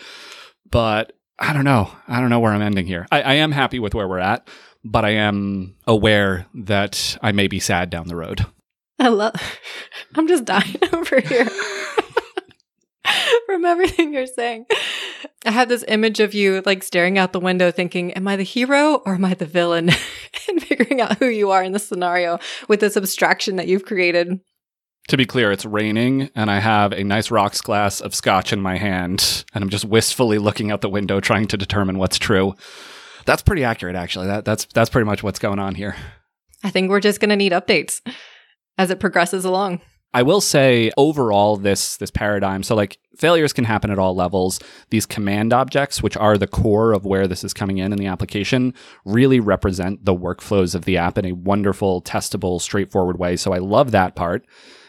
[0.70, 1.92] But I don't know.
[2.08, 3.08] I don't know where I'm ending here.
[3.12, 4.50] I, I am happy with where we're at,
[4.86, 8.46] but I am aware that I may be sad down the road.
[9.00, 9.34] I love.
[10.16, 11.50] I'm just dying over here
[13.48, 14.68] from everything you're saying.
[15.46, 18.44] I have this image of you like staring out the window, thinking, "Am I the
[18.44, 19.90] hero or am I the villain?"
[20.48, 24.40] and figuring out who you are in the scenario with this abstraction that you've created.
[25.10, 28.60] To be clear, it's raining, and I have a nice rocks glass of scotch in
[28.60, 32.56] my hand, and I'm just wistfully looking out the window, trying to determine what's true.
[33.26, 34.28] That's pretty accurate, actually.
[34.28, 35.96] That, that's that's pretty much what's going on here.
[36.64, 38.02] I think we're just going to need updates
[38.78, 39.82] as it progresses along.
[40.14, 44.62] I will say overall this this paradigm so like failures can happen at all levels
[44.90, 48.06] these command objects which are the core of where this is coming in in the
[48.06, 53.52] application really represent the workflows of the app in a wonderful testable straightforward way so
[53.52, 54.46] I love that part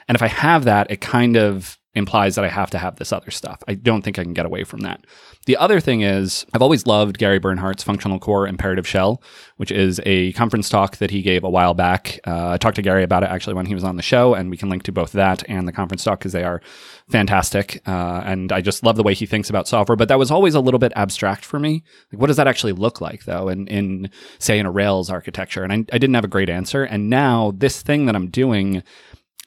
[0.09, 3.12] and if I have that, it kind of implies that I have to have this
[3.12, 3.62] other stuff.
[3.66, 5.05] I don't think I can get away from that.
[5.47, 9.22] The other thing is, I've always loved Gary Bernhardt's Functional Core Imperative Shell,
[9.59, 12.18] which is a conference talk that he gave a while back.
[12.26, 14.51] Uh, I talked to Gary about it actually when he was on the show, and
[14.51, 16.61] we can link to both that and the conference talk because they are
[17.09, 17.80] fantastic.
[17.86, 19.94] Uh, and I just love the way he thinks about software.
[19.94, 21.84] But that was always a little bit abstract for me.
[22.12, 25.62] Like, what does that actually look like, though, in, in say, in a Rails architecture?
[25.62, 26.82] And I, I didn't have a great answer.
[26.82, 28.82] And now this thing that I'm doing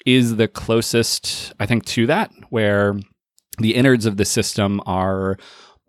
[0.05, 2.97] is the closest, I think, to that, where
[3.57, 5.37] the innards of the system are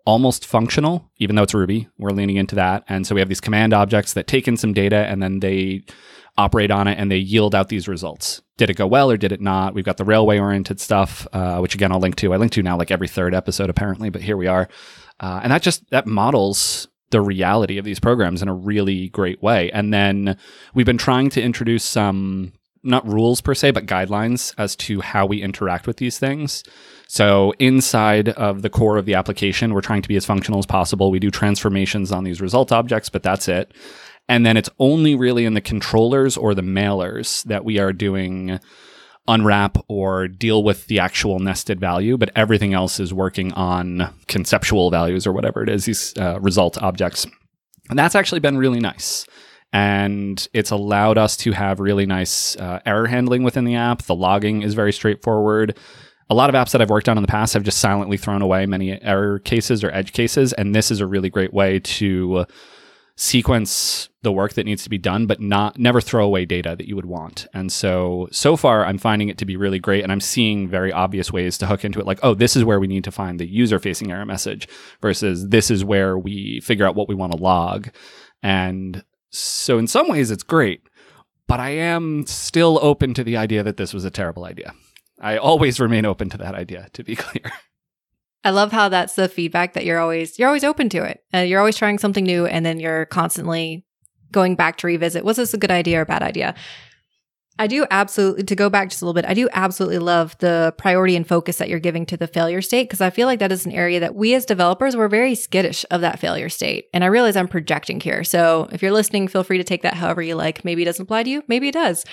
[0.05, 1.87] almost functional, even though it's Ruby.
[1.97, 2.83] We're leaning into that.
[2.87, 5.83] And so we have these command objects that take in some data and then they
[6.37, 8.41] operate on it and they yield out these results.
[8.57, 9.73] Did it go well or did it not?
[9.73, 12.33] We've got the railway oriented stuff, uh, which again I'll link to.
[12.33, 14.69] I link to now like every third episode apparently, but here we are.
[15.19, 19.41] Uh, and that just that models the reality of these programs in a really great
[19.43, 19.69] way.
[19.71, 20.37] And then
[20.73, 22.53] we've been trying to introduce some
[22.83, 26.63] not rules per se, but guidelines as to how we interact with these things.
[27.07, 30.65] So inside of the core of the application, we're trying to be as functional as
[30.65, 31.11] possible.
[31.11, 33.73] We do transformations on these result objects, but that's it.
[34.27, 38.59] And then it's only really in the controllers or the mailers that we are doing
[39.27, 44.89] unwrap or deal with the actual nested value, but everything else is working on conceptual
[44.89, 47.27] values or whatever it is, these uh, result objects.
[47.89, 49.25] And that's actually been really nice.
[49.73, 54.01] And it's allowed us to have really nice uh, error handling within the app.
[54.03, 55.77] The logging is very straightforward
[56.31, 58.41] a lot of apps that I've worked on in the past have just silently thrown
[58.41, 60.53] away many error cases or edge cases.
[60.53, 62.45] And this is a really great way to
[63.17, 66.87] sequence the work that needs to be done, but not never throw away data that
[66.87, 67.47] you would want.
[67.53, 70.03] And so, so far, I'm finding it to be really great.
[70.03, 72.05] And I'm seeing very obvious ways to hook into it.
[72.05, 74.69] Like, oh, this is where we need to find the user facing error message
[75.01, 77.89] versus this is where we figure out what we want to log.
[78.41, 80.87] And so, in some ways, it's great.
[81.47, 84.73] But I am still open to the idea that this was a terrible idea.
[85.19, 87.51] I always remain open to that idea, to be clear.
[88.43, 91.23] I love how that's the feedback that you're always you're always open to it.
[91.33, 93.85] Uh, you're always trying something new, and then you're constantly
[94.31, 95.25] going back to revisit.
[95.25, 96.55] Was this a good idea or a bad idea?
[97.61, 100.73] I do absolutely, to go back just a little bit, I do absolutely love the
[100.79, 103.51] priority and focus that you're giving to the failure state because I feel like that
[103.51, 106.87] is an area that we as developers, we're very skittish of that failure state.
[106.91, 108.23] And I realize I'm projecting here.
[108.23, 110.65] So if you're listening, feel free to take that however you like.
[110.65, 112.03] Maybe it doesn't apply to you, maybe it does.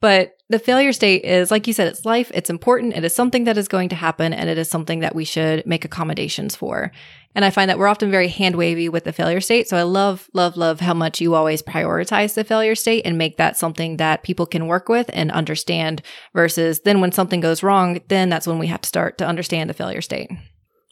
[0.00, 3.44] But the failure state is, like you said, it's life, it's important, it is something
[3.44, 6.90] that is going to happen, and it is something that we should make accommodations for.
[7.36, 9.68] And I find that we're often very hand wavy with the failure state.
[9.68, 13.36] So I love, love, love how much you always prioritize the failure state and make
[13.36, 16.00] that something that people can work with and understand
[16.32, 19.68] versus then when something goes wrong, then that's when we have to start to understand
[19.68, 20.30] the failure state.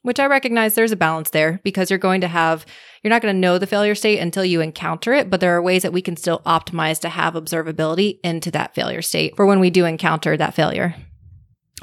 [0.02, 2.66] Which I recognize there's a balance there because you're going to have,
[3.02, 5.62] you're not going to know the failure state until you encounter it, but there are
[5.62, 9.60] ways that we can still optimize to have observability into that failure state for when
[9.60, 10.94] we do encounter that failure.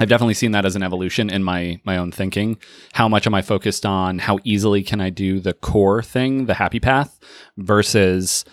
[0.00, 2.56] I've definitely seen that as an evolution in my my own thinking.
[2.94, 6.54] How much am I focused on how easily can I do the core thing, the
[6.54, 7.18] happy path,
[7.58, 8.44] versus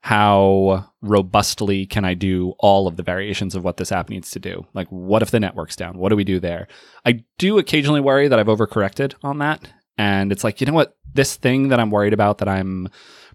[0.00, 4.38] how robustly can I do all of the variations of what this app needs to
[4.38, 4.64] do?
[4.72, 5.98] Like, what if the network's down?
[5.98, 6.68] What do we do there?
[7.04, 9.68] I do occasionally worry that I've overcorrected on that.
[9.98, 10.96] And it's like, you know what?
[11.14, 12.88] This thing that I'm worried about that I'm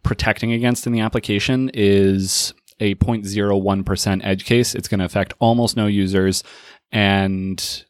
[0.04, 4.74] protecting against in the application is a 0.01% edge case.
[4.74, 6.42] It's going to affect almost no users
[6.92, 7.86] and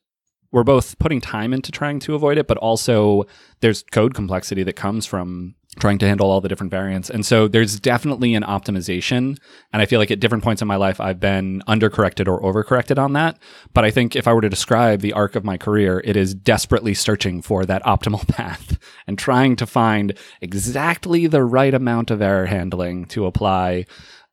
[0.51, 3.25] we're both putting time into trying to avoid it, but also
[3.61, 7.09] there's code complexity that comes from trying to handle all the different variants.
[7.09, 9.37] And so there's definitely an optimization.
[9.71, 12.99] And I feel like at different points in my life, I've been undercorrected or overcorrected
[13.01, 13.39] on that.
[13.73, 16.35] But I think if I were to describe the arc of my career, it is
[16.35, 18.77] desperately searching for that optimal path
[19.07, 23.85] and trying to find exactly the right amount of error handling to apply.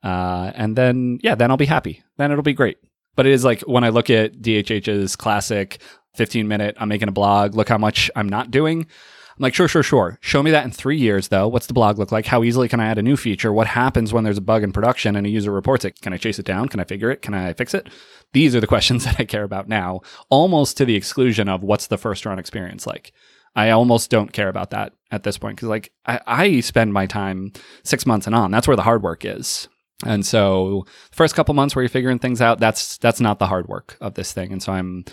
[0.03, 2.03] Uh, and then, yeah, then I'll be happy.
[2.17, 2.79] Then it'll be great.
[3.19, 5.83] But it is like when I look at DHH's classic
[6.15, 8.83] 15 minute, I'm making a blog, look how much I'm not doing.
[8.83, 10.21] I'm like, sure, sure, sure.
[10.21, 11.49] Show me that in three years, though.
[11.49, 12.27] What's the blog look like?
[12.27, 13.53] How easily can I add a new feature?
[13.53, 16.01] What happens when there's a bug in production and a user reports it?
[16.01, 16.69] Can I chase it down?
[16.69, 17.21] Can I figure it?
[17.21, 17.89] Can I fix it?
[18.35, 21.89] These are the questions that I care about now, almost to the exclusion of what's
[21.89, 23.13] the first run experience like.
[23.57, 27.07] I almost don't care about that at this point because, like, I, I spend my
[27.07, 27.51] time
[27.83, 28.53] six months and on.
[28.53, 29.67] That's where the hard work is.
[30.05, 33.47] And so the first couple months where you're figuring things out, that's that's not the
[33.47, 34.53] hard work of this thing.
[34.53, 35.05] And so I'm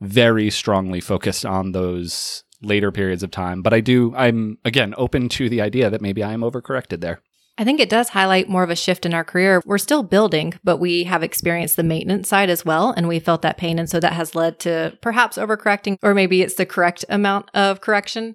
[0.00, 3.62] very strongly focused on those later periods of time.
[3.62, 7.20] But I do I'm again open to the idea that maybe I am overcorrected there.
[7.56, 9.62] I think it does highlight more of a shift in our career.
[9.64, 12.92] We're still building, but we have experienced the maintenance side as well.
[12.96, 13.78] And we felt that pain.
[13.78, 17.80] And so that has led to perhaps overcorrecting, or maybe it's the correct amount of
[17.80, 18.34] correction.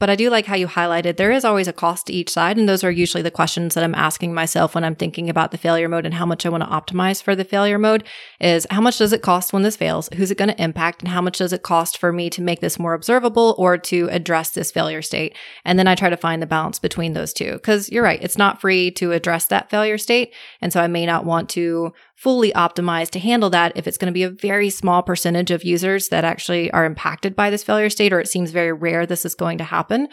[0.00, 2.56] But I do like how you highlighted there is always a cost to each side.
[2.56, 5.58] And those are usually the questions that I'm asking myself when I'm thinking about the
[5.58, 8.04] failure mode and how much I want to optimize for the failure mode
[8.40, 10.08] is how much does it cost when this fails?
[10.16, 11.02] Who's it going to impact?
[11.02, 14.08] And how much does it cost for me to make this more observable or to
[14.10, 15.36] address this failure state?
[15.66, 17.58] And then I try to find the balance between those two.
[17.58, 18.22] Cause you're right.
[18.22, 20.32] It's not free to address that failure state.
[20.62, 24.12] And so I may not want to fully optimized to handle that if it's going
[24.12, 27.88] to be a very small percentage of users that actually are impacted by this failure
[27.88, 30.06] state, or it seems very rare this is going to happen.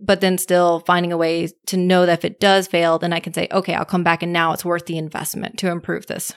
[0.00, 3.20] But then still finding a way to know that if it does fail, then I
[3.20, 6.32] can say, okay, I'll come back and now it's worth the investment to improve this.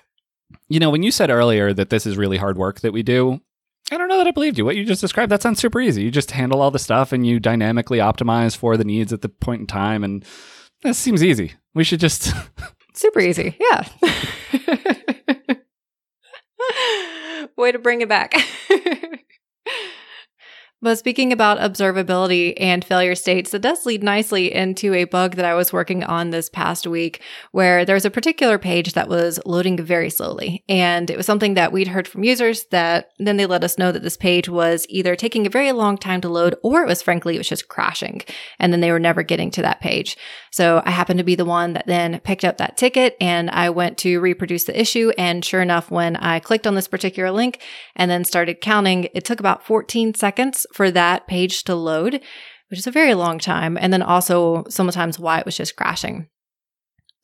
[0.70, 3.42] You know, when you said earlier that this is really hard work that we do,
[3.92, 4.66] I don't know that I believed you.
[4.66, 6.04] What you just described, that sounds super easy.
[6.04, 9.30] You just handle all the stuff and you dynamically optimize for the needs at the
[9.30, 10.04] point in time.
[10.04, 10.24] And
[10.84, 11.54] that seems easy.
[11.74, 12.32] We should just.
[12.96, 13.58] super easy.
[13.60, 13.88] Yeah.
[17.58, 18.34] Way to bring it back.
[20.86, 25.44] But speaking about observability and failure states, that does lead nicely into a bug that
[25.44, 29.84] I was working on this past week where there's a particular page that was loading
[29.84, 30.64] very slowly.
[30.70, 33.92] And it was something that we'd heard from users that then they let us know
[33.92, 37.02] that this page was either taking a very long time to load or it was
[37.02, 38.22] frankly, it was just crashing.
[38.60, 40.16] And then they were never getting to that page.
[40.52, 43.72] So I happened to be the one that then picked up that ticket and I
[43.72, 45.12] went to reproduce the issue.
[45.18, 47.60] And sure enough, when I clicked on this particular link
[47.96, 52.22] and then started counting, it took about 14 seconds for that page to load,
[52.70, 53.78] which is a very long time.
[53.80, 56.28] And then also sometimes why it was just crashing.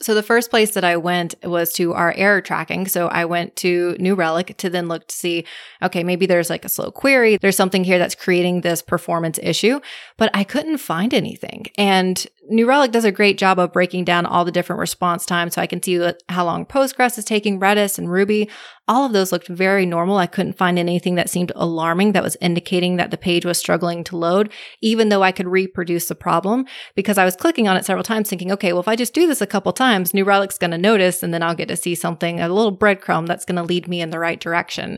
[0.01, 2.87] So the first place that I went was to our error tracking.
[2.87, 5.45] So I went to New Relic to then look to see,
[5.83, 7.37] okay, maybe there's like a slow query.
[7.37, 9.79] There's something here that's creating this performance issue,
[10.17, 11.67] but I couldn't find anything.
[11.77, 15.53] And New Relic does a great job of breaking down all the different response times.
[15.53, 18.49] So I can see how long Postgres is taking, Redis and Ruby.
[18.87, 20.17] All of those looked very normal.
[20.17, 24.03] I couldn't find anything that seemed alarming that was indicating that the page was struggling
[24.05, 26.65] to load, even though I could reproduce the problem
[26.95, 29.27] because I was clicking on it several times thinking, okay, well, if I just do
[29.27, 31.95] this a couple times, New Relic's going to notice and then I'll get to see
[31.95, 34.97] something, a little breadcrumb that's going to lead me in the right direction.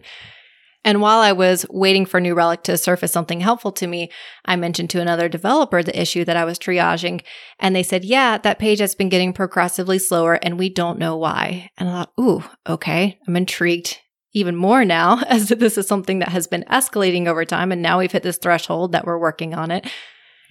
[0.86, 4.12] And while I was waiting for New Relic to surface something helpful to me,
[4.46, 7.22] I mentioned to another developer the issue that I was triaging.
[7.60, 11.18] And they said, yeah, that page has been getting progressively slower and we don't know
[11.18, 11.70] why.
[11.78, 14.00] And I thought, ooh, okay, I'm intrigued
[14.34, 17.72] even more now as this is something that has been escalating over time.
[17.72, 19.90] And now we've hit this threshold that we're working on it.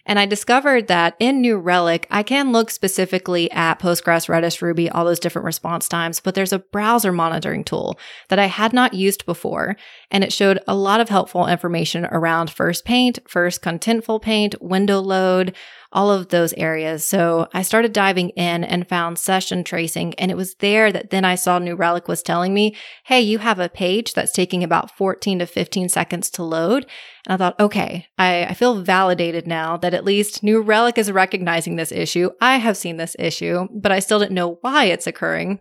[0.04, 4.90] And I discovered that in New Relic, I can look specifically at Postgres, Redis, Ruby,
[4.90, 7.98] all those different response times, but there's a browser monitoring tool
[8.28, 9.76] that I had not used before.
[10.10, 15.00] And it showed a lot of helpful information around first paint, first contentful paint, window
[15.00, 15.54] load,
[15.92, 17.06] all of those areas.
[17.06, 20.14] So I started diving in and found session tracing.
[20.14, 23.38] And it was there that then I saw New Relic was telling me, Hey, you
[23.38, 26.86] have a page that's taking about 14 to 15 seconds to load.
[27.26, 31.12] And I thought, okay, I, I feel validated now that at least New Relic is
[31.12, 32.30] recognizing this issue.
[32.40, 35.60] I have seen this issue, but I still didn't know why it's occurring.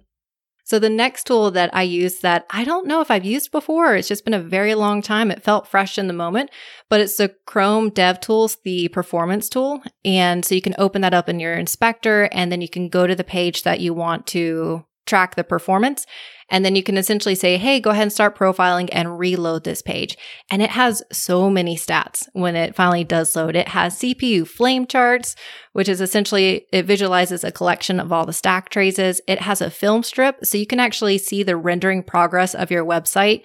[0.72, 3.94] So the next tool that I use that I don't know if I've used before,
[3.94, 5.30] it's just been a very long time.
[5.30, 6.50] It felt fresh in the moment,
[6.88, 9.84] but it's the Chrome DevTools, the performance tool.
[10.06, 13.06] And so you can open that up in your inspector and then you can go
[13.06, 16.06] to the page that you want to track the performance.
[16.48, 19.82] And then you can essentially say, hey, go ahead and start profiling and reload this
[19.82, 20.18] page.
[20.50, 23.58] And it has so many stats when it finally does load.
[23.58, 25.36] It has CPU flame charts,
[25.74, 29.20] which is essentially, it visualizes a collection of all the stack traces.
[29.28, 32.86] It has a film strip, so you can actually see the rendering progress of your
[32.86, 33.44] website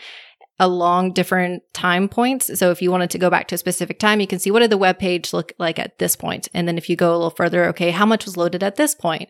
[0.61, 2.59] along different time points.
[2.59, 4.61] So if you wanted to go back to a specific time, you can see what
[4.61, 6.49] did the web page look like at this point?
[6.55, 8.95] And then if you go a little further, okay, how much was loaded at this
[8.95, 9.29] point?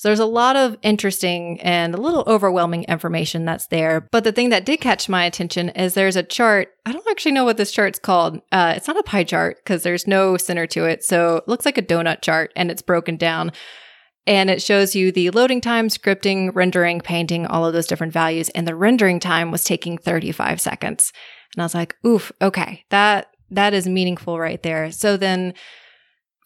[0.00, 4.00] So there's a lot of interesting and a little overwhelming information that's there.
[4.00, 6.72] But the thing that did catch my attention is there's a chart.
[6.86, 8.40] I don't actually know what this chart's called.
[8.50, 11.04] Uh, it's not a pie chart because there's no center to it.
[11.04, 13.52] So it looks like a donut chart and it's broken down.
[14.26, 18.48] And it shows you the loading time, scripting, rendering, painting, all of those different values.
[18.48, 21.12] And the rendering time was taking 35 seconds.
[21.54, 24.92] And I was like, oof, okay, that that is meaningful right there.
[24.92, 25.52] So then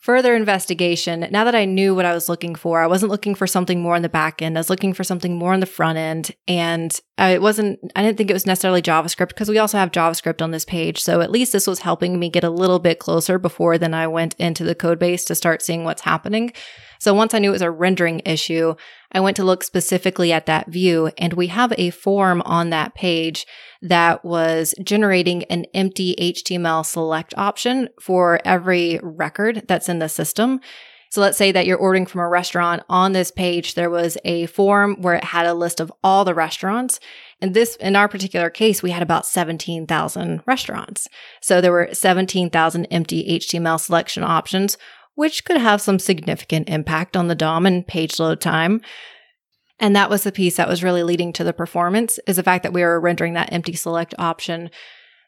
[0.04, 3.46] further investigation, now that I knew what I was looking for, I wasn't looking for
[3.46, 4.58] something more on the back end.
[4.58, 6.30] I was looking for something more on the front end.
[6.46, 10.42] And it wasn't, I didn't think it was necessarily JavaScript because we also have JavaScript
[10.42, 11.00] on this page.
[11.00, 14.06] So at least this was helping me get a little bit closer before then I
[14.06, 16.52] went into the code base to start seeing what's happening.
[17.04, 18.76] So once I knew it was a rendering issue,
[19.12, 22.94] I went to look specifically at that view and we have a form on that
[22.94, 23.46] page
[23.82, 30.60] that was generating an empty HTML select option for every record that's in the system.
[31.10, 32.82] So let's say that you're ordering from a restaurant.
[32.88, 36.34] On this page, there was a form where it had a list of all the
[36.34, 37.00] restaurants.
[37.38, 41.06] And this, in our particular case, we had about 17,000 restaurants.
[41.42, 44.78] So there were 17,000 empty HTML selection options
[45.14, 48.80] which could have some significant impact on the DOM and page load time.
[49.80, 52.62] And that was the piece that was really leading to the performance is the fact
[52.62, 54.70] that we were rendering that empty select option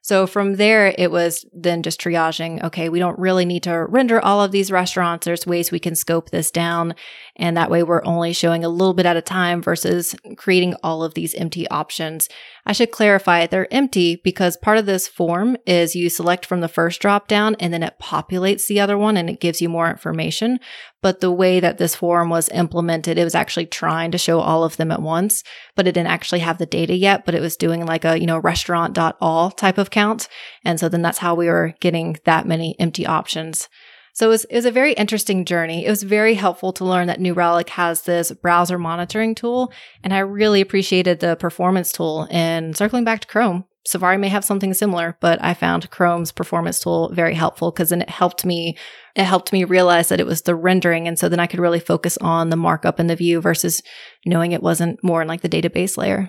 [0.07, 2.63] so from there, it was then just triaging.
[2.63, 5.25] Okay, we don't really need to render all of these restaurants.
[5.25, 6.95] There's ways we can scope this down.
[7.35, 11.03] And that way we're only showing a little bit at a time versus creating all
[11.03, 12.29] of these empty options.
[12.65, 16.69] I should clarify they're empty because part of this form is you select from the
[16.69, 19.91] first drop down and then it populates the other one and it gives you more
[19.91, 20.61] information.
[21.03, 24.63] But the way that this form was implemented, it was actually trying to show all
[24.63, 25.43] of them at once,
[25.77, 28.27] but it didn't actually have the data yet, but it was doing like a, you
[28.27, 30.29] know, restaurant.all type of count.
[30.65, 33.69] And so then that's how we were getting that many empty options.
[34.15, 35.85] So it was, it was a very interesting journey.
[35.85, 39.71] It was very helpful to learn that New Relic has this browser monitoring tool.
[40.03, 42.27] And I really appreciated the performance tool.
[42.31, 46.81] And circling back to Chrome, Safari may have something similar, but I found Chrome's performance
[46.81, 48.77] tool very helpful because then it helped me
[49.15, 51.81] it helped me realize that it was the rendering and so then I could really
[51.81, 53.83] focus on the markup and the view versus
[54.27, 56.29] knowing it wasn't more in like the database layer.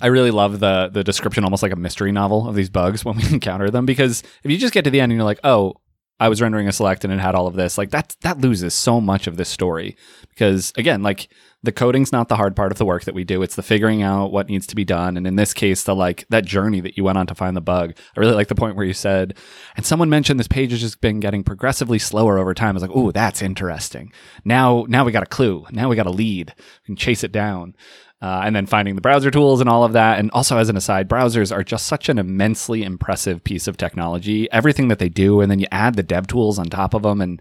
[0.00, 3.16] I really love the the description almost like a mystery novel of these bugs when
[3.16, 5.74] we encounter them because if you just get to the end and you're like, "Oh,
[6.18, 7.76] I was rendering a select and it had all of this.
[7.76, 9.96] Like that that loses so much of this story
[10.30, 11.28] because again, like
[11.62, 13.42] the coding's not the hard part of the work that we do.
[13.42, 15.16] It's the figuring out what needs to be done.
[15.16, 17.60] And in this case, the like that journey that you went on to find the
[17.60, 17.94] bug.
[18.16, 19.36] I really like the point where you said,
[19.76, 22.70] and someone mentioned this page has just been getting progressively slower over time.
[22.70, 24.12] I was like, oh, that's interesting.
[24.44, 25.66] Now now we got a clue.
[25.70, 26.54] Now we got a lead.
[26.56, 27.74] We can chase it down
[28.22, 30.18] uh, and then finding the browser tools and all of that.
[30.18, 34.50] And also, as an aside, browsers are just such an immensely impressive piece of technology.
[34.50, 37.20] Everything that they do, and then you add the dev tools on top of them,
[37.20, 37.40] and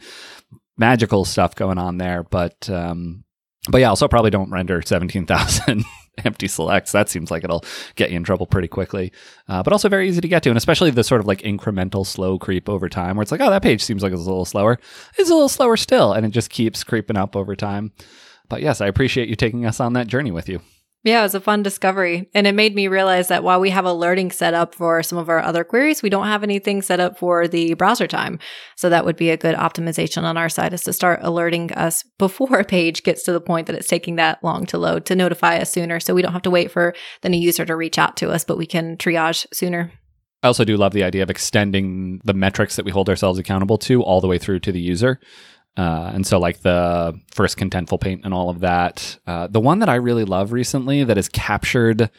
[0.78, 2.24] magical stuff going on there.
[2.24, 3.24] But um,
[3.70, 5.86] but yeah, also probably don't render seventeen thousand.
[6.24, 7.62] empty selects that seems like it'll
[7.96, 9.12] get you in trouble pretty quickly
[9.50, 12.06] uh, but also very easy to get to and especially the sort of like incremental
[12.06, 14.46] slow creep over time where it's like oh that page seems like it's a little
[14.46, 14.80] slower
[15.18, 17.92] it's a little slower still and it just keeps creeping up over time
[18.50, 20.62] but yes, I appreciate you taking us on that journey with you.
[21.06, 22.32] Yeah, it was a fun discovery.
[22.34, 25.30] And it made me realize that while we have alerting set up for some of
[25.30, 28.40] our other queries, we don't have anything set up for the browser time.
[28.76, 32.04] So that would be a good optimization on our side is to start alerting us
[32.18, 35.16] before a page gets to the point that it's taking that long to load to
[35.16, 36.00] notify us sooner.
[36.00, 38.44] So we don't have to wait for the new user to reach out to us,
[38.44, 39.92] but we can triage sooner.
[40.42, 43.78] I also do love the idea of extending the metrics that we hold ourselves accountable
[43.80, 45.20] to all the way through to the user.
[45.78, 49.18] Uh, and so, like the first contentful paint and all of that.
[49.28, 52.10] Uh, the one that I really love recently that has captured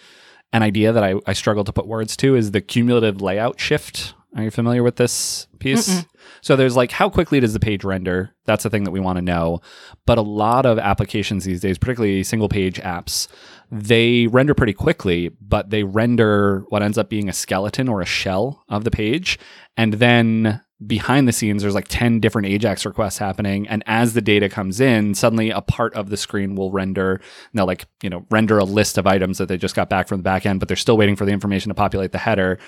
[0.52, 4.14] an idea that I, I struggle to put words to is the cumulative layout shift.
[4.36, 5.88] Are you familiar with this piece?
[5.88, 6.06] Mm-mm.
[6.42, 8.34] So there's like how quickly does the page render?
[8.44, 9.60] That's the thing that we want to know.
[10.04, 13.28] But a lot of applications these days, particularly single page apps,
[13.70, 18.06] they render pretty quickly, but they render what ends up being a skeleton or a
[18.06, 19.38] shell of the page.
[19.76, 24.20] And then behind the scenes there's like 10 different ajax requests happening and as the
[24.20, 27.18] data comes in suddenly a part of the screen will render
[27.54, 30.18] they'll like you know render a list of items that they just got back from
[30.18, 32.58] the back end but they're still waiting for the information to populate the header.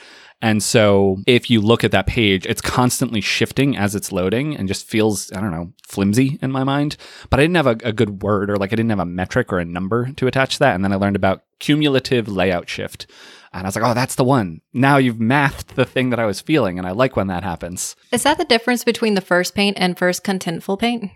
[0.40, 4.68] And so if you look at that page it's constantly shifting as it's loading and
[4.68, 6.96] just feels i don't know flimsy in my mind.
[7.28, 9.52] But i didn't have a, a good word or like i didn't have a metric
[9.52, 13.06] or a number to attach to that and then i learned about cumulative layout shift
[13.52, 14.60] and I was like, oh, that's the one.
[14.72, 17.96] Now you've mathed the thing that I was feeling, and I like when that happens.
[18.12, 21.10] Is that the difference between the first paint and first contentful paint?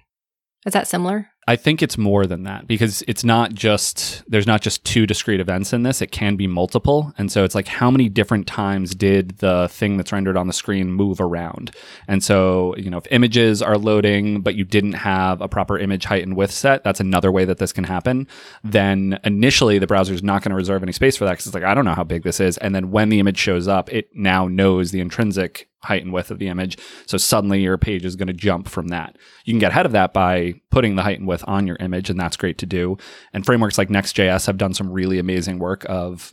[0.64, 1.31] Is that similar?
[1.48, 5.40] I think it's more than that because it's not just there's not just two discrete
[5.40, 6.00] events in this.
[6.00, 7.12] It can be multiple.
[7.18, 10.52] And so it's like how many different times did the thing that's rendered on the
[10.52, 11.72] screen move around?
[12.06, 16.04] And so, you know, if images are loading but you didn't have a proper image
[16.04, 18.28] height and width set, that's another way that this can happen.
[18.62, 21.54] Then initially the browser is not going to reserve any space for that because it's
[21.54, 22.56] like I don't know how big this is.
[22.58, 26.30] And then when the image shows up, it now knows the intrinsic height and width
[26.30, 26.78] of the image.
[27.06, 29.16] So suddenly your page is going to jump from that.
[29.44, 32.10] You can get ahead of that by putting the height and width on your image,
[32.10, 32.96] and that's great to do.
[33.32, 36.32] And frameworks like Next.js have done some really amazing work of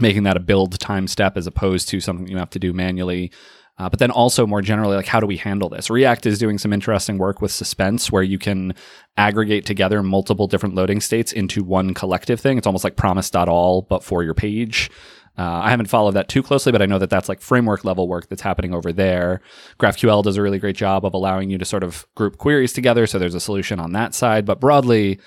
[0.00, 3.32] making that a build time step as opposed to something you have to do manually.
[3.76, 5.90] Uh, but then also more generally, like how do we handle this?
[5.90, 8.72] React is doing some interesting work with suspense where you can
[9.16, 12.56] aggregate together multiple different loading states into one collective thing.
[12.56, 14.90] It's almost like promise.all, but for your page.
[15.36, 18.06] Uh, I haven't followed that too closely, but I know that that's like framework level
[18.06, 19.40] work that's happening over there.
[19.80, 23.06] GraphQL does a really great job of allowing you to sort of group queries together.
[23.06, 24.46] So there's a solution on that side.
[24.46, 25.18] But broadly,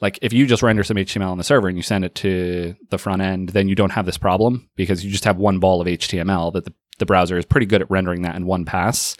[0.00, 2.76] like if you just render some HTML on the server and you send it to
[2.90, 5.80] the front end, then you don't have this problem because you just have one ball
[5.80, 9.16] of HTML that the, the browser is pretty good at rendering that in one pass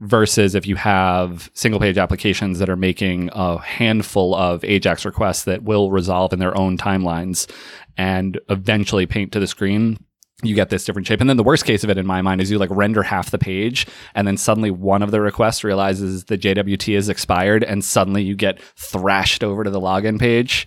[0.00, 5.44] versus if you have single page applications that are making a handful of Ajax requests
[5.44, 7.50] that will resolve in their own timelines
[7.96, 9.98] and eventually paint to the screen
[10.42, 11.20] you get this different shape.
[11.20, 13.30] And then the worst case of it in my mind is you like render half
[13.30, 17.84] the page and then suddenly one of the requests realizes the JWT is expired and
[17.84, 20.66] suddenly you get thrashed over to the login page.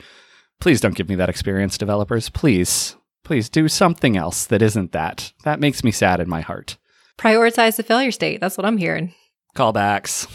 [0.60, 2.30] Please don't give me that experience, developers.
[2.30, 5.32] Please, please do something else that isn't that.
[5.46, 6.78] That makes me sad in my heart.
[7.18, 8.42] Prioritize the failure state.
[8.42, 9.14] That's what I'm hearing.
[9.56, 10.28] Callbacks.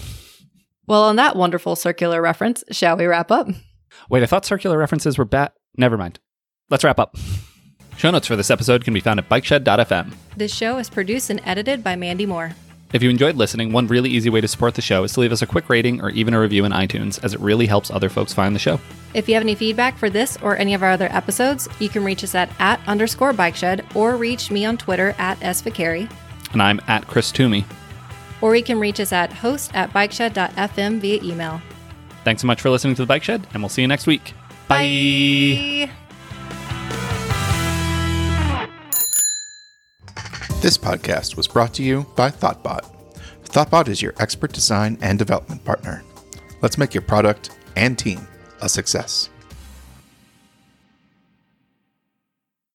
[0.87, 3.49] Well, on that wonderful circular reference, shall we wrap up?
[4.09, 5.53] Wait, I thought circular references were bad.
[5.77, 6.21] Never mind.
[6.71, 7.17] Let's wrap up.
[7.97, 10.14] Show notes for this episode can be found at bikeshed.fm.
[10.37, 12.53] This show is produced and edited by Mandy Moore.
[12.93, 15.33] If you enjoyed listening, one really easy way to support the show is to leave
[15.33, 18.09] us a quick rating or even a review in iTunes, as it really helps other
[18.09, 18.79] folks find the show.
[19.12, 22.05] If you have any feedback for this or any of our other episodes, you can
[22.05, 26.11] reach us at at underscore bike shed or reach me on Twitter at sviccari.
[26.53, 27.64] And I'm at Chris Toomey.
[28.41, 31.61] Or you can reach us at host at bikeshed.fm via email.
[32.24, 34.34] Thanks so much for listening to The Bike Shed, and we'll see you next week.
[34.68, 35.91] Bye.
[40.61, 42.93] This podcast was brought to you by Thoughtbot.
[43.45, 46.03] Thoughtbot is your expert design and development partner.
[46.62, 48.26] Let's make your product and team
[48.61, 49.30] a success.